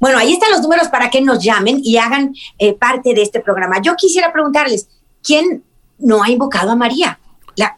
[0.00, 3.40] Bueno, ahí están los números para que nos llamen y hagan eh, parte de este
[3.40, 3.80] programa.
[3.80, 4.88] Yo quisiera preguntarles,
[5.22, 5.62] ¿quién
[5.98, 7.18] no ha invocado a María?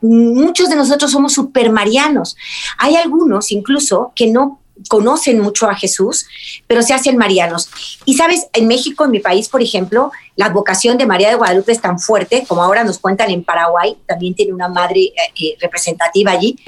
[0.02, 2.36] muchos de nosotros somos supermarianos.
[2.76, 6.26] Hay algunos incluso que no conocen mucho a Jesús,
[6.66, 7.68] pero se hacen marianos.
[8.04, 11.72] Y sabes, en México, en mi país, por ejemplo, la vocación de María de Guadalupe
[11.72, 15.56] es tan fuerte, como ahora nos cuentan en Paraguay, también tiene una madre eh, eh,
[15.60, 16.58] representativa allí,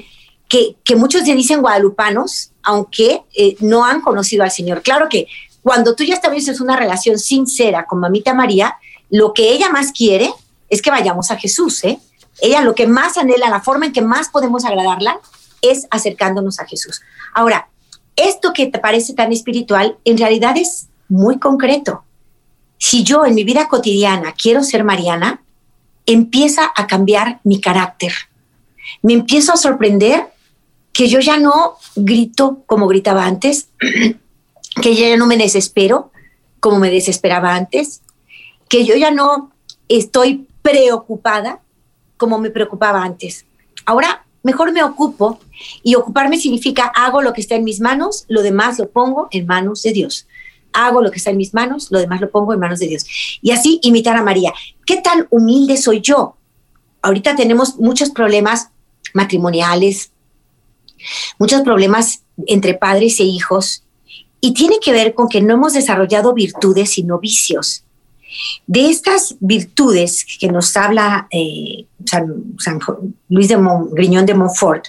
[0.47, 4.83] que, que, muchos se dicen guadalupanos, aunque eh, no han conocido al Señor.
[4.83, 5.27] Claro que
[5.63, 8.75] cuando tú ya estableces una relación sincera con mamita María,
[9.09, 10.31] lo que ella más quiere
[10.69, 11.99] es que vayamos a Jesús, ¿eh?
[12.41, 15.19] Ella lo que más anhela, la forma en que más podemos agradarla,
[15.61, 17.01] es acercándonos a Jesús.
[17.33, 17.69] Ahora,
[18.15, 22.03] esto que te parece tan espiritual, en realidad es muy concreto.
[22.77, 25.43] Si yo en mi vida cotidiana quiero ser Mariana,
[26.05, 28.13] empieza a cambiar mi carácter.
[29.01, 30.27] Me empiezo a sorprender
[30.91, 33.69] que yo ya no grito como gritaba antes,
[34.81, 36.11] que yo ya no me desespero
[36.59, 38.01] como me desesperaba antes,
[38.69, 39.51] que yo ya no
[39.89, 41.61] estoy preocupada
[42.17, 43.45] como me preocupaba antes.
[43.85, 45.39] Ahora mejor me ocupo
[45.81, 49.47] y ocuparme significa hago lo que está en mis manos, lo demás lo pongo en
[49.47, 50.27] manos de Dios.
[50.73, 53.05] Hago lo que está en mis manos, lo demás lo pongo en manos de Dios.
[53.41, 54.53] Y así imitar a María.
[54.85, 56.35] ¿Qué tan humilde soy yo?
[57.01, 58.69] Ahorita tenemos muchos problemas
[59.13, 60.11] matrimoniales,
[61.37, 63.83] muchos problemas entre padres e hijos,
[64.41, 67.85] y tiene que ver con que no hemos desarrollado virtudes, sino vicios.
[68.67, 72.79] De estas virtudes que nos habla eh, San,
[73.29, 73.57] Luis de
[73.91, 74.85] Griñón de Montfort,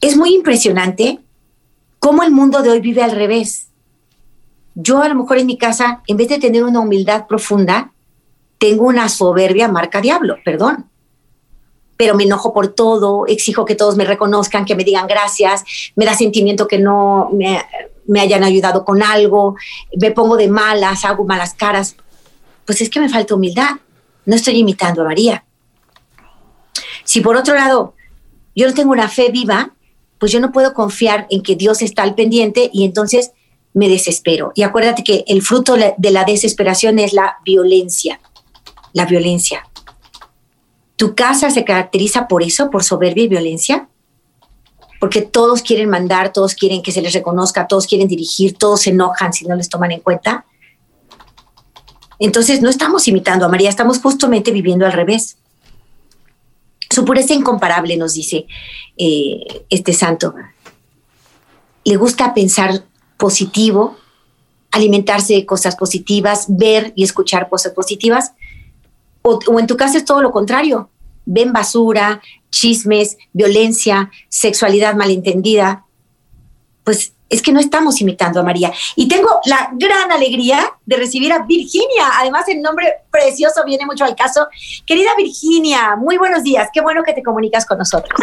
[0.00, 1.20] es muy impresionante
[1.98, 3.68] cómo el mundo de hoy vive al revés.
[4.74, 7.92] Yo a lo mejor en mi casa, en vez de tener una humildad profunda,
[8.58, 10.86] tengo una soberbia marca diablo, perdón.
[11.96, 16.04] Pero me enojo por todo, exijo que todos me reconozcan, que me digan gracias, me
[16.04, 17.60] da sentimiento que no me,
[18.06, 19.56] me hayan ayudado con algo,
[19.98, 21.96] me pongo de malas, hago malas caras.
[22.64, 23.76] Pues es que me falta humildad.
[24.24, 25.44] No estoy imitando a María.
[27.04, 27.94] Si por otro lado
[28.54, 29.74] yo no tengo una fe viva,
[30.18, 33.32] pues yo no puedo confiar en que Dios está al pendiente y entonces
[33.74, 34.52] me desespero.
[34.54, 38.20] Y acuérdate que el fruto de la desesperación es la violencia.
[38.92, 39.66] La violencia.
[40.96, 43.88] ¿Tu casa se caracteriza por eso, por soberbia y violencia?
[45.02, 48.90] Porque todos quieren mandar, todos quieren que se les reconozca, todos quieren dirigir, todos se
[48.90, 50.46] enojan si no les toman en cuenta.
[52.20, 55.38] Entonces no estamos imitando a María, estamos justamente viviendo al revés.
[56.88, 58.46] Su pureza incomparable, nos dice
[58.96, 60.36] eh, este santo.
[61.84, 62.84] Le gusta pensar
[63.16, 63.96] positivo,
[64.70, 68.34] alimentarse de cosas positivas, ver y escuchar cosas positivas.
[69.22, 70.90] O, o en tu caso es todo lo contrario.
[71.24, 75.86] Ven basura, chismes, violencia, sexualidad malentendida,
[76.84, 78.70] pues es que no estamos imitando a María.
[78.94, 82.10] Y tengo la gran alegría de recibir a Virginia.
[82.20, 84.48] Además, el nombre precioso viene mucho al caso.
[84.84, 86.68] Querida Virginia, muy buenos días.
[86.74, 88.20] Qué bueno que te comunicas con nosotros.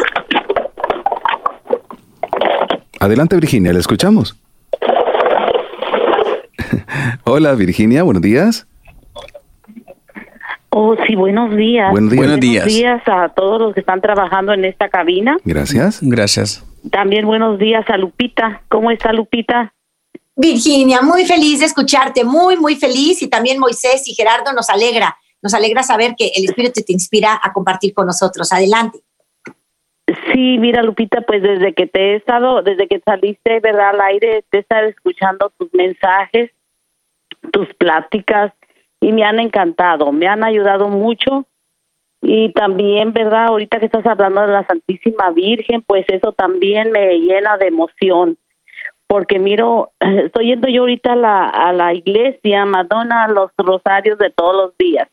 [3.00, 4.36] Adelante, Virginia, le escuchamos.
[7.24, 8.68] Hola, Virginia, buenos días.
[10.70, 11.92] Oh, sí, buenos días.
[11.92, 12.26] Buenos días.
[12.26, 13.02] Buenos días.
[13.08, 15.38] a todos los que están trabajando en esta cabina.
[15.44, 16.00] Gracias.
[16.02, 16.66] Gracias.
[16.92, 18.62] También buenos días a Lupita.
[18.70, 19.74] ¿Cómo está Lupita?
[20.36, 23.22] Virginia, muy feliz de escucharte, muy, muy feliz.
[23.22, 27.40] Y también Moisés y Gerardo nos alegra, nos alegra saber que el Espíritu te inspira
[27.42, 28.52] a compartir con nosotros.
[28.54, 29.00] Adelante.
[30.32, 33.90] Sí, mira Lupita, pues desde que te he estado, desde que saliste, ¿verdad?
[33.90, 36.52] Al aire, te he estado escuchando tus mensajes,
[37.52, 38.54] tus pláticas,
[39.02, 41.46] y me han encantado, me han ayudado mucho
[42.22, 43.48] y también, ¿verdad?
[43.48, 48.38] Ahorita que estás hablando de la Santísima Virgen, pues eso también me llena de emoción,
[49.08, 54.30] porque miro, estoy yendo yo ahorita a la, a la iglesia, Madonna, los rosarios de
[54.32, 55.08] todos los días.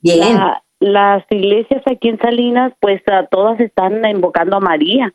[0.00, 0.38] Bien.
[0.80, 5.14] las iglesias aquí en Salinas, pues todas están invocando a María,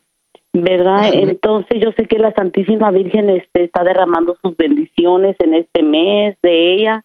[0.52, 1.10] ¿verdad?
[1.12, 6.36] Entonces yo sé que la Santísima Virgen este, está derramando sus bendiciones en este mes
[6.42, 7.04] de ella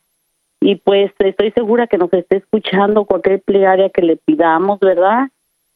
[0.65, 5.29] y pues estoy segura que nos esté escuchando cualquier plegaria que le pidamos, ¿verdad?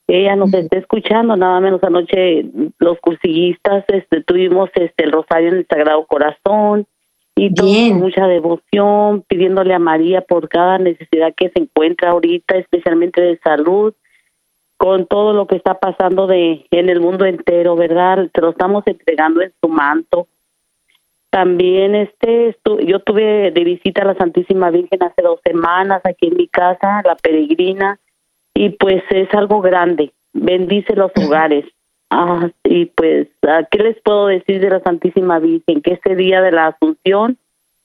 [0.08, 2.46] Ella nos esté escuchando, nada menos anoche
[2.80, 6.88] los cursillistas este, tuvimos este el rosario en el Sagrado Corazón
[7.36, 12.58] y todo con mucha devoción, pidiéndole a María por cada necesidad que se encuentra ahorita,
[12.58, 13.94] especialmente de salud,
[14.78, 18.28] con todo lo que está pasando de en el mundo entero, ¿verdad?
[18.34, 20.28] Te lo estamos entregando en su manto.
[21.30, 26.38] También este yo tuve de visita a la Santísima Virgen hace dos semanas aquí en
[26.38, 28.00] mi casa, la peregrina,
[28.54, 30.12] y pues es algo grande.
[30.34, 31.66] Bendice los hogares.
[32.10, 33.28] Ah, y pues,
[33.70, 35.82] ¿qué les puedo decir de la Santísima Virgen?
[35.82, 37.38] Que ese día de la Asunción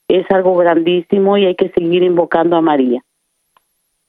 [0.09, 3.03] es algo grandísimo y hay que seguir invocando a María.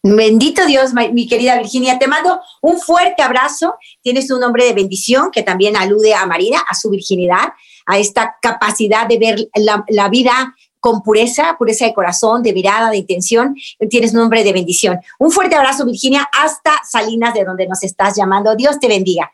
[0.07, 1.97] Bendito Dios, mi querida Virginia.
[1.97, 3.73] Te mando un fuerte abrazo.
[4.01, 7.53] Tienes un nombre de bendición que también alude a María, a su virginidad,
[7.85, 12.97] a esta capacidad de ver la, vida con pureza, pureza de corazón, de mirada, de
[12.97, 13.55] intención.
[13.89, 14.99] Tienes nombre de bendición.
[15.19, 18.55] Un fuerte abrazo, Virginia, hasta Salinas, de donde nos estás llamando.
[18.55, 19.31] Dios te bendiga.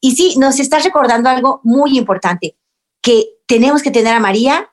[0.00, 2.56] Y sí, nos estás recordando algo muy importante,
[3.00, 4.70] que tenemos que tener a María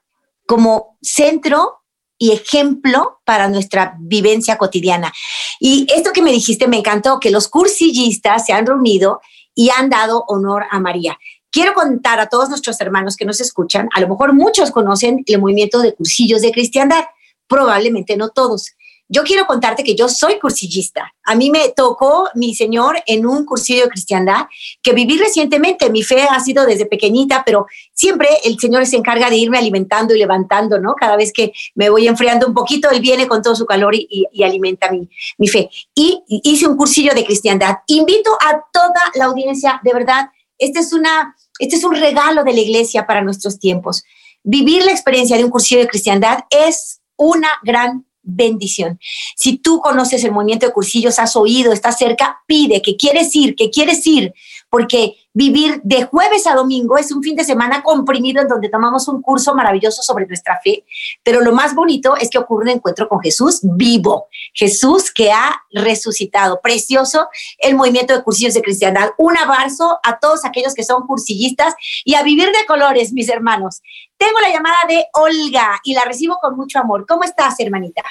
[0.48, 1.80] como centro
[2.18, 5.14] y ejemplo para nuestra vivencia cotidiana.
[5.60, 9.22] Y esto que me dijiste me encantó, que los cursillistas se han reunido
[9.56, 11.18] y han dado honor a María.
[11.52, 15.40] Quiero contar a todos nuestros hermanos que nos escuchan, a lo mejor muchos conocen el
[15.40, 17.06] movimiento de cursillos de cristiandad,
[17.48, 18.72] probablemente no todos.
[19.12, 21.12] Yo quiero contarte que yo soy cursillista.
[21.24, 24.46] A mí me tocó mi Señor en un cursillo de cristiandad
[24.84, 25.90] que viví recientemente.
[25.90, 30.14] Mi fe ha sido desde pequeñita, pero siempre el Señor se encarga de irme alimentando
[30.14, 30.94] y levantando, ¿no?
[30.94, 34.28] Cada vez que me voy enfriando un poquito, Él viene con todo su calor y,
[34.44, 35.72] alimenta mi, mi fe.
[35.96, 37.78] Y hice un cursillo de cristiandad.
[37.88, 40.30] Invito a toda la audiencia, de verdad,
[40.60, 44.04] este es, una, este es un regalo de la iglesia para nuestros tiempos.
[44.44, 49.00] Vivir la experiencia de un cursillo de cristiandad es una gran bendición.
[49.36, 53.56] Si tú conoces el movimiento de cursillos, has oído, estás cerca, pide que quieres ir,
[53.56, 54.34] que quieres ir,
[54.70, 59.08] porque vivir de jueves a domingo es un fin de semana comprimido en donde tomamos
[59.08, 60.86] un curso maravilloso sobre nuestra fe,
[61.24, 65.64] pero lo más bonito es que ocurre un encuentro con Jesús vivo, Jesús que ha
[65.72, 66.60] resucitado.
[66.62, 69.12] Precioso el movimiento de cursillos de cristiandad.
[69.18, 71.74] Un abrazo a todos aquellos que son cursillistas
[72.06, 73.82] y a vivir de colores, mis hermanos.
[74.18, 77.06] Tengo la llamada de Olga y la recibo con mucho amor.
[77.08, 78.04] ¿Cómo estás, hermanita?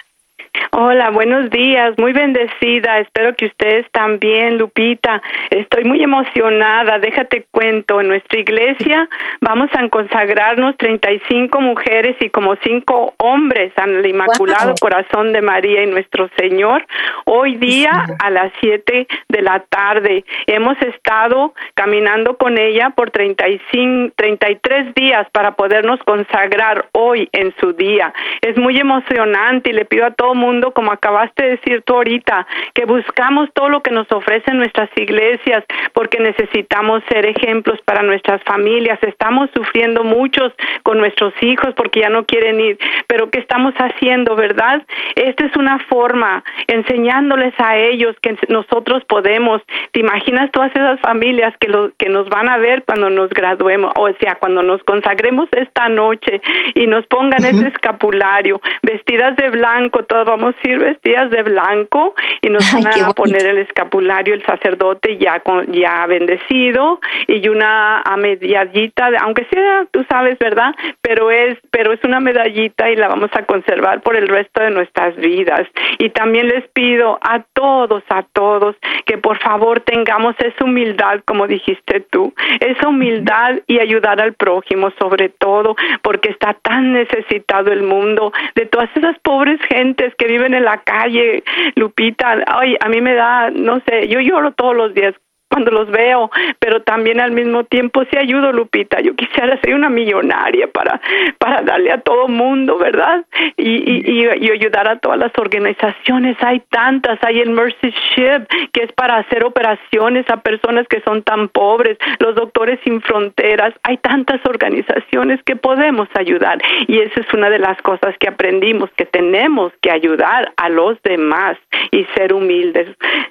[0.72, 2.98] Hola, buenos días, muy bendecida.
[2.98, 5.22] Espero que ustedes también, Lupita.
[5.50, 6.98] Estoy muy emocionada.
[6.98, 9.08] Déjate cuento, en nuestra iglesia
[9.40, 15.86] vamos a consagrarnos 35 mujeres y como 5 hombres al Inmaculado Corazón de María y
[15.86, 16.86] nuestro Señor.
[17.24, 24.14] Hoy día a las 7 de la tarde hemos estado caminando con ella por 35,
[24.16, 28.12] 33 días para podernos consagrar hoy en su día.
[28.42, 32.46] Es muy emocionante y le pido a todo mundo como acabaste de decir tú ahorita,
[32.74, 38.42] que buscamos todo lo que nos ofrecen nuestras iglesias, porque necesitamos ser ejemplos para nuestras
[38.44, 38.98] familias.
[39.02, 44.36] Estamos sufriendo muchos con nuestros hijos porque ya no quieren ir, pero ¿qué estamos haciendo,
[44.36, 44.82] verdad?
[45.14, 49.62] Esta es una forma, enseñándoles a ellos que nosotros podemos.
[49.92, 53.92] ¿Te imaginas todas esas familias que, lo, que nos van a ver cuando nos graduemos,
[53.96, 56.40] o sea, cuando nos consagremos esta noche
[56.74, 62.14] y nos pongan ese escapulario, vestidas de blanco, todo vamos a ir vestidas de blanco
[62.42, 68.02] y nos van a poner el escapulario el sacerdote ya con, ya bendecido y una
[68.16, 70.74] medallita, aunque sea, tú sabes, ¿verdad?
[71.00, 74.70] Pero es pero es una medallita y la vamos a conservar por el resto de
[74.70, 75.66] nuestras vidas.
[75.98, 78.76] Y también les pido a todos, a todos
[79.06, 84.90] que por favor tengamos esa humildad, como dijiste tú, esa humildad y ayudar al prójimo
[84.98, 90.54] sobre todo, porque está tan necesitado el mundo de todas esas pobres gentes que viven
[90.54, 91.42] en la calle,
[91.76, 95.14] Lupita, ay, a mí me da, no sé, yo lloro todos los días
[95.48, 99.00] cuando los veo, pero también al mismo tiempo sí ayudo, Lupita.
[99.00, 101.00] Yo quisiera ser una millonaria para,
[101.38, 103.24] para darle a todo mundo, ¿verdad?
[103.56, 106.36] Y, y, y, ayudar a todas las organizaciones.
[106.40, 111.22] Hay tantas, hay el Mercy Ship, que es para hacer operaciones a personas que son
[111.22, 113.74] tan pobres, los doctores sin fronteras.
[113.82, 116.58] Hay tantas organizaciones que podemos ayudar.
[116.86, 121.00] Y esa es una de las cosas que aprendimos, que tenemos que ayudar a los
[121.02, 121.56] demás
[121.90, 122.88] y ser humildes.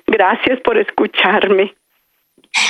[0.07, 1.73] Gracias por escucharme.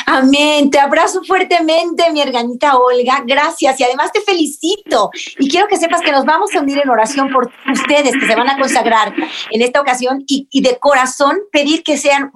[0.05, 0.69] Amén.
[0.69, 3.23] Te abrazo fuertemente, mi hermanita Olga.
[3.25, 3.79] Gracias.
[3.79, 5.09] Y además te felicito.
[5.37, 8.35] Y quiero que sepas que nos vamos a unir en oración por ustedes que se
[8.35, 9.13] van a consagrar
[9.51, 12.31] en esta ocasión y, de corazón pedir que sean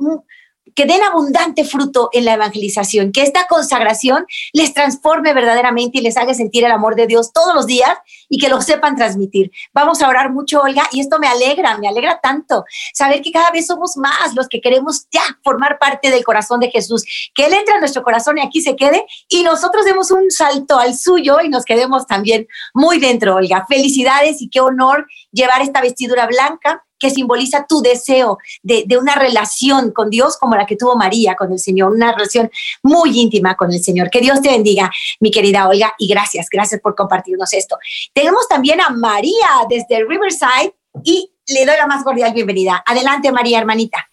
[0.75, 6.17] que den abundante fruto en la evangelización, que esta consagración les transforme verdaderamente y les
[6.17, 7.97] haga sentir el amor de Dios todos los días
[8.29, 9.51] y que lo sepan transmitir.
[9.73, 13.51] Vamos a orar mucho, Olga, y esto me alegra, me alegra tanto saber que cada
[13.51, 17.03] vez somos más los que queremos ya formar parte del corazón de Jesús,
[17.33, 20.79] que Él entre a nuestro corazón y aquí se quede y nosotros demos un salto
[20.79, 23.65] al suyo y nos quedemos también muy dentro, Olga.
[23.67, 29.91] Felicidades y qué honor llevar esta vestidura blanca que simboliza tu deseo de, una relación
[29.91, 32.49] con Dios como la que tuvo María con el Señor, una relación
[32.83, 34.09] muy íntima con el Señor.
[34.11, 37.77] Que Dios te bendiga, mi querida Olga, y gracias, gracias por compartirnos esto.
[38.13, 40.73] Tenemos también a María desde Riverside
[41.03, 42.83] y le doy la más cordial bienvenida.
[42.85, 44.07] Adelante, María, hermanita.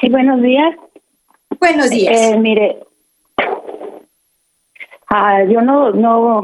[0.00, 0.74] Sí, buenos días.
[1.60, 2.18] Buenos días.
[2.18, 2.78] Eh, mire,
[5.10, 6.42] ah, yo no, no,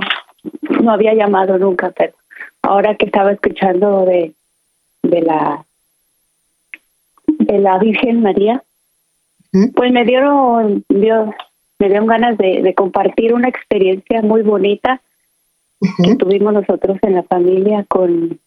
[0.83, 2.13] no había llamado nunca, pero
[2.61, 4.35] ahora que estaba escuchando de,
[5.11, 5.65] de la
[7.27, 8.63] de la Virgen María,
[9.75, 11.35] pues me dieron, dio,
[11.79, 15.01] me dieron ganas de, compartir una experiencia muy bonita
[16.03, 18.39] que tuvimos nosotros en la familia con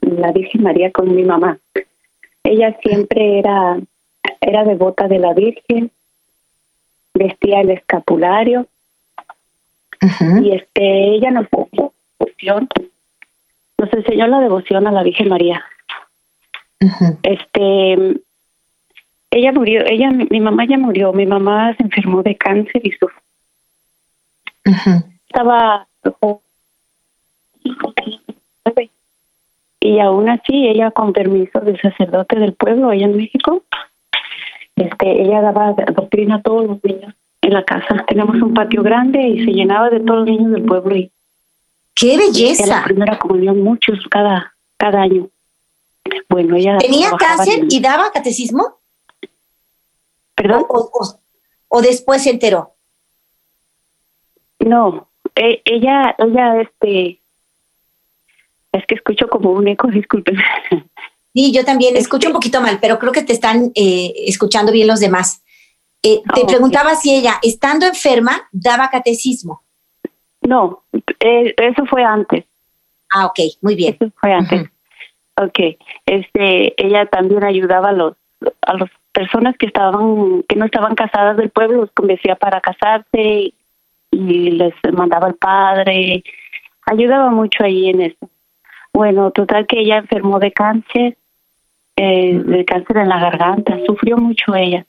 [0.00, 1.58] la Virgen María, con mi mamá.
[2.42, 3.78] Ella siempre era,
[4.40, 5.90] era devota de la Virgen,
[7.14, 8.66] vestía el escapulario
[10.40, 11.46] y este ella nos
[12.18, 12.68] devoción,
[13.78, 15.64] nos enseñó la devoción a la Virgen María.
[17.22, 18.20] Este,
[19.30, 23.08] ella murió, ella, mi mamá ya murió, mi mamá se enfermó de cáncer y su
[25.26, 25.86] estaba
[29.80, 33.62] y aún así ella con permiso del sacerdote del pueblo allá en México,
[34.76, 38.04] este, ella daba doctrina a todos los niños en la casa.
[38.06, 41.10] Tenemos un patio grande y se llenaba de todos los niños del pueblo y
[41.98, 42.66] ¡Qué belleza!
[42.66, 45.28] la primera comunión, muchos cada, cada año.
[46.28, 46.78] Bueno, ella.
[46.78, 48.78] ¿Tenía cáncer y daba catecismo?
[50.34, 50.66] ¿Perdón?
[51.68, 52.74] O, después se enteró?
[54.60, 57.20] No, e, ella, ella, este.
[58.72, 60.36] Es que escucho como un eco, disculpen.
[61.34, 64.86] Sí, yo también escucho un poquito mal, pero creo que te están eh, escuchando bien
[64.86, 65.42] los demás.
[66.02, 69.62] Eh, te preguntaba si ella, estando enferma, daba catecismo.
[70.42, 70.82] No,
[71.20, 72.44] eh, eso fue antes.
[73.12, 73.96] Ah, ok, muy bien.
[73.98, 74.68] Eso fue antes.
[75.36, 78.16] Ok, este, ella también ayudaba a los
[78.62, 83.52] a las personas que estaban que no estaban casadas del pueblo, los convencía para casarse
[84.10, 86.22] y les mandaba el padre,
[86.86, 88.30] ayudaba mucho ahí en eso.
[88.92, 91.16] Bueno, total que ella enfermó de cáncer,
[91.96, 94.84] eh, de cáncer en la garganta, sufrió mucho ella,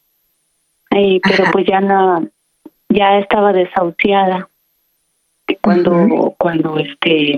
[0.90, 2.28] pero pues ya no,
[2.88, 4.48] ya estaba desahuciada
[5.58, 7.38] cuando cuando este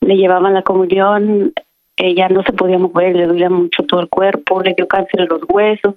[0.00, 1.52] le llevaban la comunión
[1.96, 5.28] ella no se podía mover le dolía mucho todo el cuerpo le dio cáncer en
[5.28, 5.94] los huesos.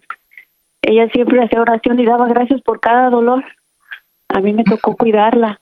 [0.82, 3.44] Ella siempre hacía oración y daba gracias por cada dolor.
[4.30, 5.60] A mí me tocó cuidarla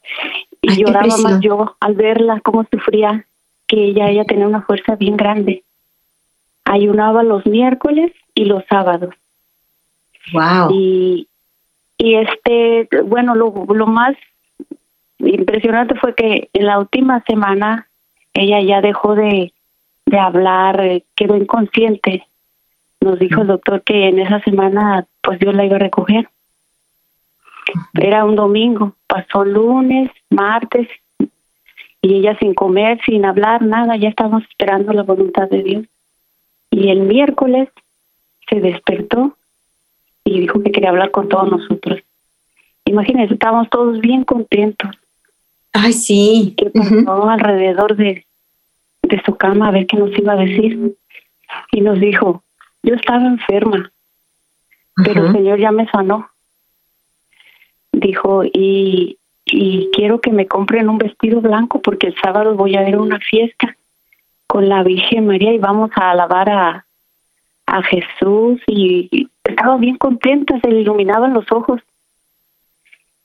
[0.62, 3.26] y lloraba más yo al verla cómo sufría
[3.68, 5.64] que ella ella tenía una fuerza bien grande.
[6.66, 9.14] Ayunaba los miércoles y los sábados.
[10.34, 11.28] Wow y
[11.98, 14.16] y este bueno lo, lo más
[15.26, 17.88] impresionante fue que en la última semana
[18.34, 19.52] ella ya dejó de,
[20.06, 22.28] de hablar, eh, quedó inconsciente.
[23.02, 26.30] Nos dijo el doctor que en esa semana pues Dios la iba a recoger.
[27.94, 30.88] Era un domingo, pasó lunes, martes,
[32.02, 35.86] y ella sin comer, sin hablar, nada, ya estábamos esperando la voluntad de Dios.
[36.70, 37.70] Y el miércoles
[38.48, 39.36] se despertó
[40.24, 42.00] y dijo que quería hablar con todos nosotros.
[42.86, 44.92] Imagínense, estábamos todos bien contentos.
[45.78, 46.54] Ay, sí.
[46.58, 48.26] Que pasó alrededor de,
[49.04, 50.96] de su cama a ver qué nos iba a decir.
[51.72, 52.44] Y nos dijo,
[52.82, 53.92] yo estaba enferma,
[55.04, 56.30] pero el Señor ya me sanó.
[57.92, 62.88] Dijo, y, y quiero que me compren un vestido blanco porque el sábado voy a
[62.88, 63.76] ir a una fiesta
[64.48, 66.86] con la Virgen María y vamos a alabar a,
[67.66, 71.82] a Jesús y estaba bien contenta, se le iluminaban los ojos.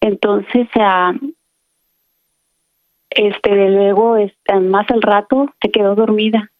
[0.01, 1.14] Entonces, a
[3.11, 6.51] este, luego, este, más al rato, se quedó dormida.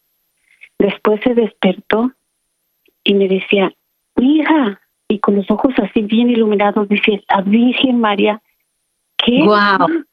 [0.77, 2.11] Después se despertó
[3.03, 3.73] y me decía,
[4.17, 8.41] hija, y con los ojos así bien iluminados, dice, la Virgen María,
[9.17, 9.43] ¿qué?
[9.43, 10.05] Wow.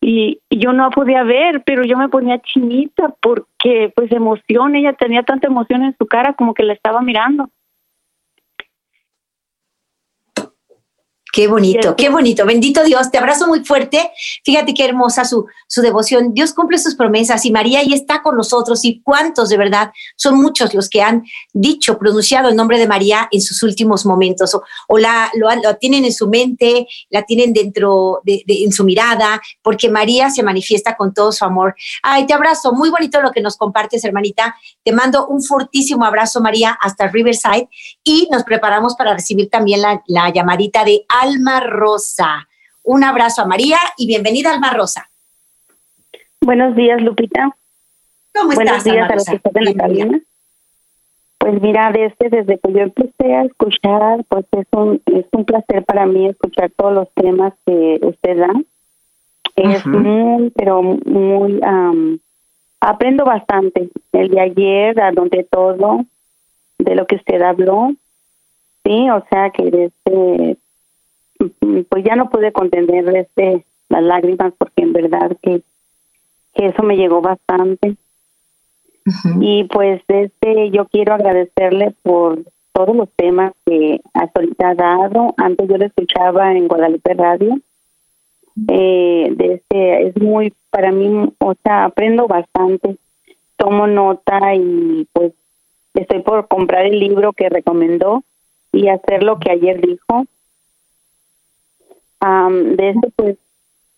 [0.00, 4.94] Y, y, yo no podía ver, pero yo me ponía chinita porque, pues, emoción, ella
[4.94, 7.50] tenía tanta emoción en su cara como que la estaba mirando.
[11.32, 12.44] Qué bonito, qué bonito.
[12.44, 14.10] Bendito Dios, te abrazo muy fuerte.
[14.44, 16.34] Fíjate qué hermosa su, su devoción.
[16.34, 18.84] Dios cumple sus promesas y María ahí está con nosotros.
[18.84, 21.24] Y cuántos de verdad, son muchos los que han
[21.54, 26.04] dicho, pronunciado el nombre de María en sus últimos momentos o, o la, lo, tienen
[26.04, 31.14] en su mente, la tienen dentro de, en su mirada, porque María se manifiesta con
[31.14, 31.74] todo su amor.
[32.02, 32.74] Ay, te abrazo.
[32.74, 34.54] Muy bonito lo que nos compartes, hermanita.
[34.84, 37.70] Te mando un fortísimo abrazo, María, hasta Riverside
[38.04, 42.48] y nos preparamos para recibir también la, la llamadita de Alma Rosa.
[42.82, 45.08] Un abrazo a María y bienvenida Alma Rosa.
[46.40, 47.56] Buenos días, Lupita.
[48.34, 50.20] ¿Cómo Buenos estás, días Alma a los que están en la cabina.
[51.38, 55.84] Pues mira, desde, desde que yo empecé a escuchar, pues es un, es un placer
[55.84, 58.52] para mí escuchar todos los temas que usted da.
[59.54, 62.18] Es muy, pero muy, am,
[62.80, 63.90] aprendo bastante.
[64.10, 66.04] El de ayer, a donde todo,
[66.78, 67.92] de lo que usted habló,
[68.84, 70.56] sí, o sea que desde,
[71.88, 75.62] pues ya no pude contener desde las lágrimas porque en verdad que,
[76.54, 77.96] que eso me llegó bastante.
[79.40, 82.38] Y pues este, yo quiero agradecerle por
[82.72, 85.34] todos los temas que hasta ahorita ha dado.
[85.36, 87.58] Antes yo lo escuchaba en Guadalupe Radio.
[88.68, 92.96] Eh, de este, es muy, para mí, o sea, aprendo bastante.
[93.56, 95.32] Tomo nota y pues
[95.94, 98.22] estoy por comprar el libro que recomendó
[98.72, 100.26] y hacer lo que ayer dijo.
[102.24, 103.36] Am, de este, pues,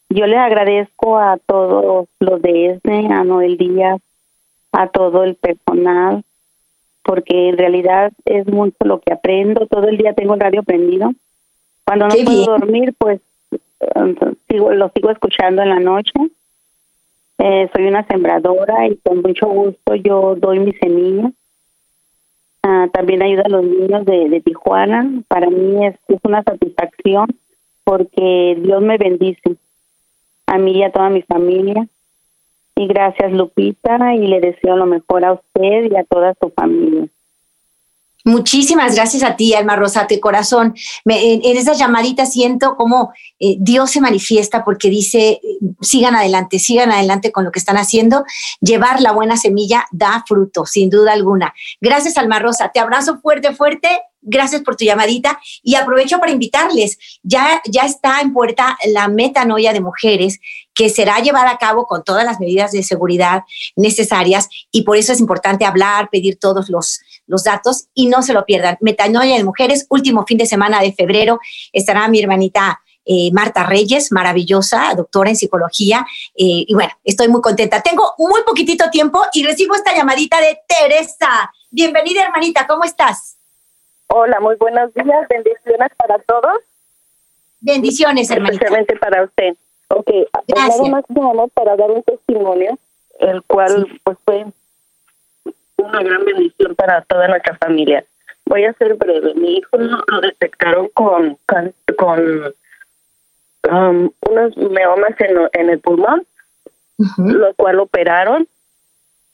[0.08, 4.00] yo le agradezco a todos los de ESNE, a Noel Díaz,
[4.72, 6.24] a todo el personal,
[7.02, 9.66] porque en realidad es mucho lo que aprendo.
[9.66, 11.12] Todo el día tengo el radio prendido.
[11.84, 12.60] Cuando no Qué puedo bien.
[12.60, 13.20] dormir, pues
[14.48, 16.14] sigo, lo sigo escuchando en la noche.
[17.38, 21.30] Eh, soy una sembradora y con mucho gusto yo doy mi semilla.
[22.62, 25.10] Ah, también ayuda a los niños de, de Tijuana.
[25.28, 27.28] Para mí es, es una satisfacción
[27.84, 29.56] porque Dios me bendice
[30.46, 31.86] a mí y a toda mi familia.
[32.76, 37.06] Y gracias Lupita y le deseo lo mejor a usted y a toda su familia.
[38.26, 40.74] Muchísimas gracias a ti, Alma Rosa, de corazón.
[41.04, 45.42] Me- en, en esas llamaditas siento como eh, Dios se manifiesta porque dice,
[45.82, 48.24] sigan adelante, sigan adelante con lo que están haciendo.
[48.62, 51.52] Llevar la buena semilla da fruto, sin duda alguna.
[51.82, 52.70] Gracias, Alma Rosa.
[52.72, 53.88] Te abrazo fuerte, fuerte.
[54.26, 56.98] Gracias por tu llamadita y aprovecho para invitarles.
[57.22, 60.40] Ya, ya está en puerta la metanoia de mujeres
[60.72, 63.44] que será llevada a cabo con todas las medidas de seguridad
[63.76, 68.32] necesarias y por eso es importante hablar, pedir todos los, los datos y no se
[68.32, 68.78] lo pierdan.
[68.80, 71.38] Metanoia de Mujeres, último fin de semana de febrero,
[71.72, 76.06] estará mi hermanita eh, Marta Reyes, maravillosa, doctora en psicología.
[76.34, 77.82] eh, y bueno, estoy muy contenta.
[77.82, 81.52] Tengo muy poquitito tiempo y recibo esta llamadita de Teresa.
[81.70, 83.33] Bienvenida, hermanita, ¿cómo estás?
[84.08, 86.58] Hola, muy buenos días, bendiciones para todos,
[87.60, 88.54] Bendiciones, hermanita.
[88.66, 89.54] especialmente para usted.
[89.88, 90.08] Ok,
[90.46, 90.78] Gracias.
[90.80, 92.78] nada más nada para dar un testimonio,
[93.20, 94.44] el cual pues fue
[95.78, 98.04] una gran bendición para toda nuestra familia.
[98.46, 99.34] Voy a ser breve.
[99.34, 102.54] Mi hijo lo detectaron con con, con,
[103.70, 106.26] um, unos meomas en, en el pulmón,
[106.98, 107.22] Ujú.
[107.30, 108.46] lo cual operaron.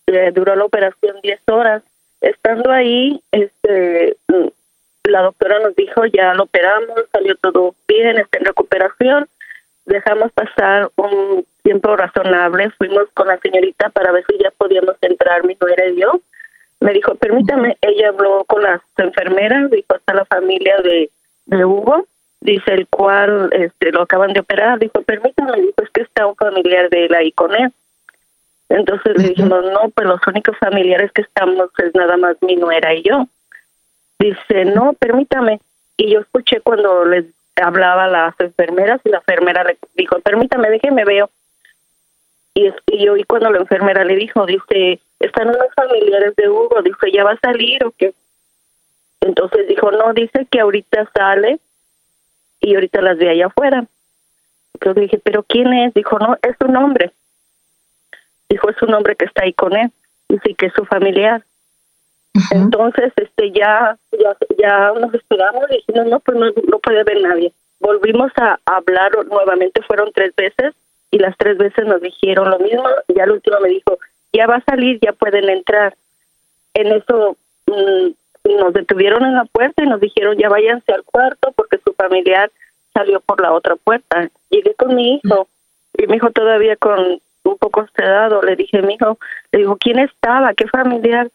[0.07, 1.83] Duró la operación 10 horas.
[2.21, 4.17] Estando ahí, este,
[5.11, 9.27] la doctora nos dijo, ya lo operamos, salió todo bien, está en recuperación.
[9.85, 12.71] Dejamos pasar un tiempo razonable.
[12.79, 16.21] Fuimos con la señorita para ver si ya podíamos entrar, mi nuera y yo.
[16.81, 21.11] Me dijo, permítame, ella habló con las enfermeras, dijo, está la familia de,
[21.47, 22.07] de Hugo,
[22.41, 24.79] dice, el cual este, lo acaban de operar.
[24.79, 27.71] Dijo, permítame, dijo, es que está un familiar de él ahí con él.
[28.71, 32.95] Entonces le dijimos, no, pues los únicos familiares que estamos es nada más mi nuera
[32.95, 33.27] y yo.
[34.21, 35.61] Dice, no, permítame.
[35.97, 37.25] Y yo escuché cuando les
[37.57, 41.31] hablaba a las enfermeras y la enfermera le dijo, permítame, déjeme veo.
[42.53, 46.83] Y, y yo oí cuando la enfermera le dijo, dice, están unos familiares de Hugo,
[46.83, 48.13] dice, ¿ya va a salir o qué?
[49.23, 51.59] Entonces dijo, no, dice que ahorita sale
[52.61, 53.87] y ahorita las ve allá afuera.
[54.75, 55.95] Entonces dije, ¿pero quién es?
[55.95, 57.13] Dijo, no, es un hombre.
[58.51, 59.91] Dijo, es un hombre que está ahí con él.
[60.29, 61.43] Dice que es su familiar.
[62.53, 67.21] Entonces, este, ya, ya, ya nos esperamos y dijimos, no, pues no, no puede haber
[67.23, 67.53] nadie.
[67.81, 70.75] Volvimos a hablar nuevamente, fueron tres veces
[71.11, 72.85] y las tres veces nos dijeron lo mismo.
[73.09, 73.99] Y ya la última me dijo,
[74.33, 75.95] ya va a salir, ya pueden entrar.
[76.75, 81.53] En eso mm, nos detuvieron en la puerta y nos dijeron, ya váyanse al cuarto
[81.57, 82.51] porque su familiar
[82.95, 84.29] salió por la otra puerta.
[84.51, 85.49] Llegué con mi hijo
[85.99, 88.43] y mi hijo todavía con un poco sedado.
[88.43, 89.19] Le dije, mi hijo,
[89.53, 90.55] le digo, ¿quién estaba?
[90.55, 91.31] ¿Qué familiar?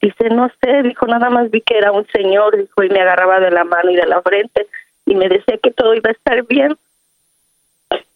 [0.00, 3.40] Dice, no sé, dijo, nada más vi que era un señor, dijo, y me agarraba
[3.40, 4.66] de la mano y de la frente.
[5.06, 6.76] y me decía que todo iba a estar bien.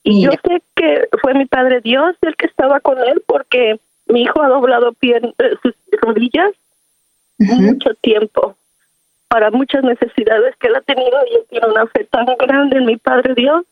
[0.05, 4.23] Y yo sé que fue mi padre Dios el que estaba con él porque mi
[4.23, 6.53] hijo ha doblado pie, eh, sus rodillas
[7.39, 8.57] mucho tiempo
[9.29, 12.85] para muchas necesidades que él ha tenido y él tiene una fe tan grande en
[12.85, 13.65] mi padre Dios.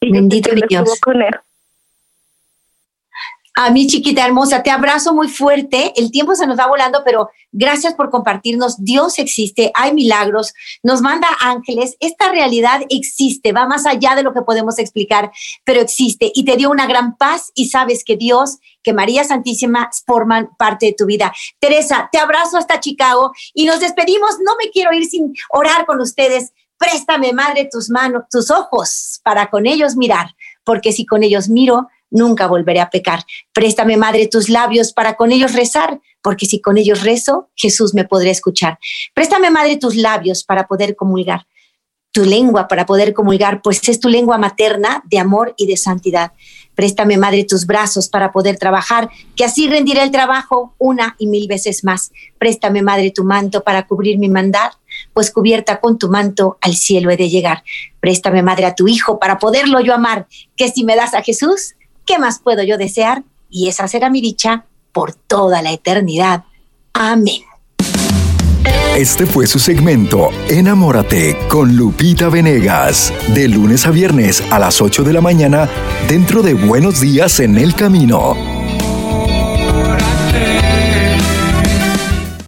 [0.00, 1.00] Y Bendito Dios.
[1.00, 1.34] con él.
[3.54, 5.92] A mi chiquita hermosa, te abrazo muy fuerte.
[5.96, 8.82] El tiempo se nos va volando, pero gracias por compartirnos.
[8.82, 11.96] Dios existe, hay milagros, nos manda ángeles.
[12.00, 15.30] Esta realidad existe, va más allá de lo que podemos explicar,
[15.64, 19.90] pero existe y te dio una gran paz y sabes que Dios, que María Santísima
[20.06, 21.30] forman parte de tu vida.
[21.58, 24.38] Teresa, te abrazo hasta Chicago y nos despedimos.
[24.42, 26.52] No me quiero ir sin orar con ustedes.
[26.78, 30.34] Préstame, Madre, tus manos, tus ojos para con ellos mirar,
[30.64, 33.24] porque si con ellos miro, nunca volveré a pecar.
[33.52, 38.04] Préstame, Madre, tus labios para con ellos rezar, porque si con ellos rezo, Jesús me
[38.04, 38.78] podrá escuchar.
[39.14, 41.46] Préstame, Madre, tus labios para poder comulgar,
[42.12, 46.32] tu lengua para poder comulgar, pues es tu lengua materna de amor y de santidad.
[46.74, 51.48] Préstame, Madre, tus brazos para poder trabajar, que así rendiré el trabajo una y mil
[51.48, 52.12] veces más.
[52.38, 54.72] Préstame, Madre, tu manto para cubrir mi mandar,
[55.12, 57.62] pues cubierta con tu manto al cielo he de llegar.
[58.00, 61.74] Préstame, Madre, a tu Hijo para poderlo yo amar, que si me das a Jesús,
[62.06, 63.22] ¿Qué más puedo yo desear?
[63.50, 66.44] Y esa será mi dicha por toda la eternidad.
[66.92, 67.42] Amén.
[68.96, 75.02] Este fue su segmento Enamórate con Lupita Venegas, de lunes a viernes a las 8
[75.02, 75.68] de la mañana,
[76.08, 78.36] dentro de Buenos Días en el Camino.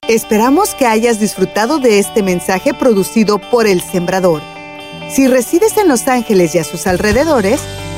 [0.07, 4.43] Esperamos que hayas disfrutado de este mensaje producido por El Sembrador.
[5.11, 7.61] Si resides en Los Ángeles y a sus alrededores,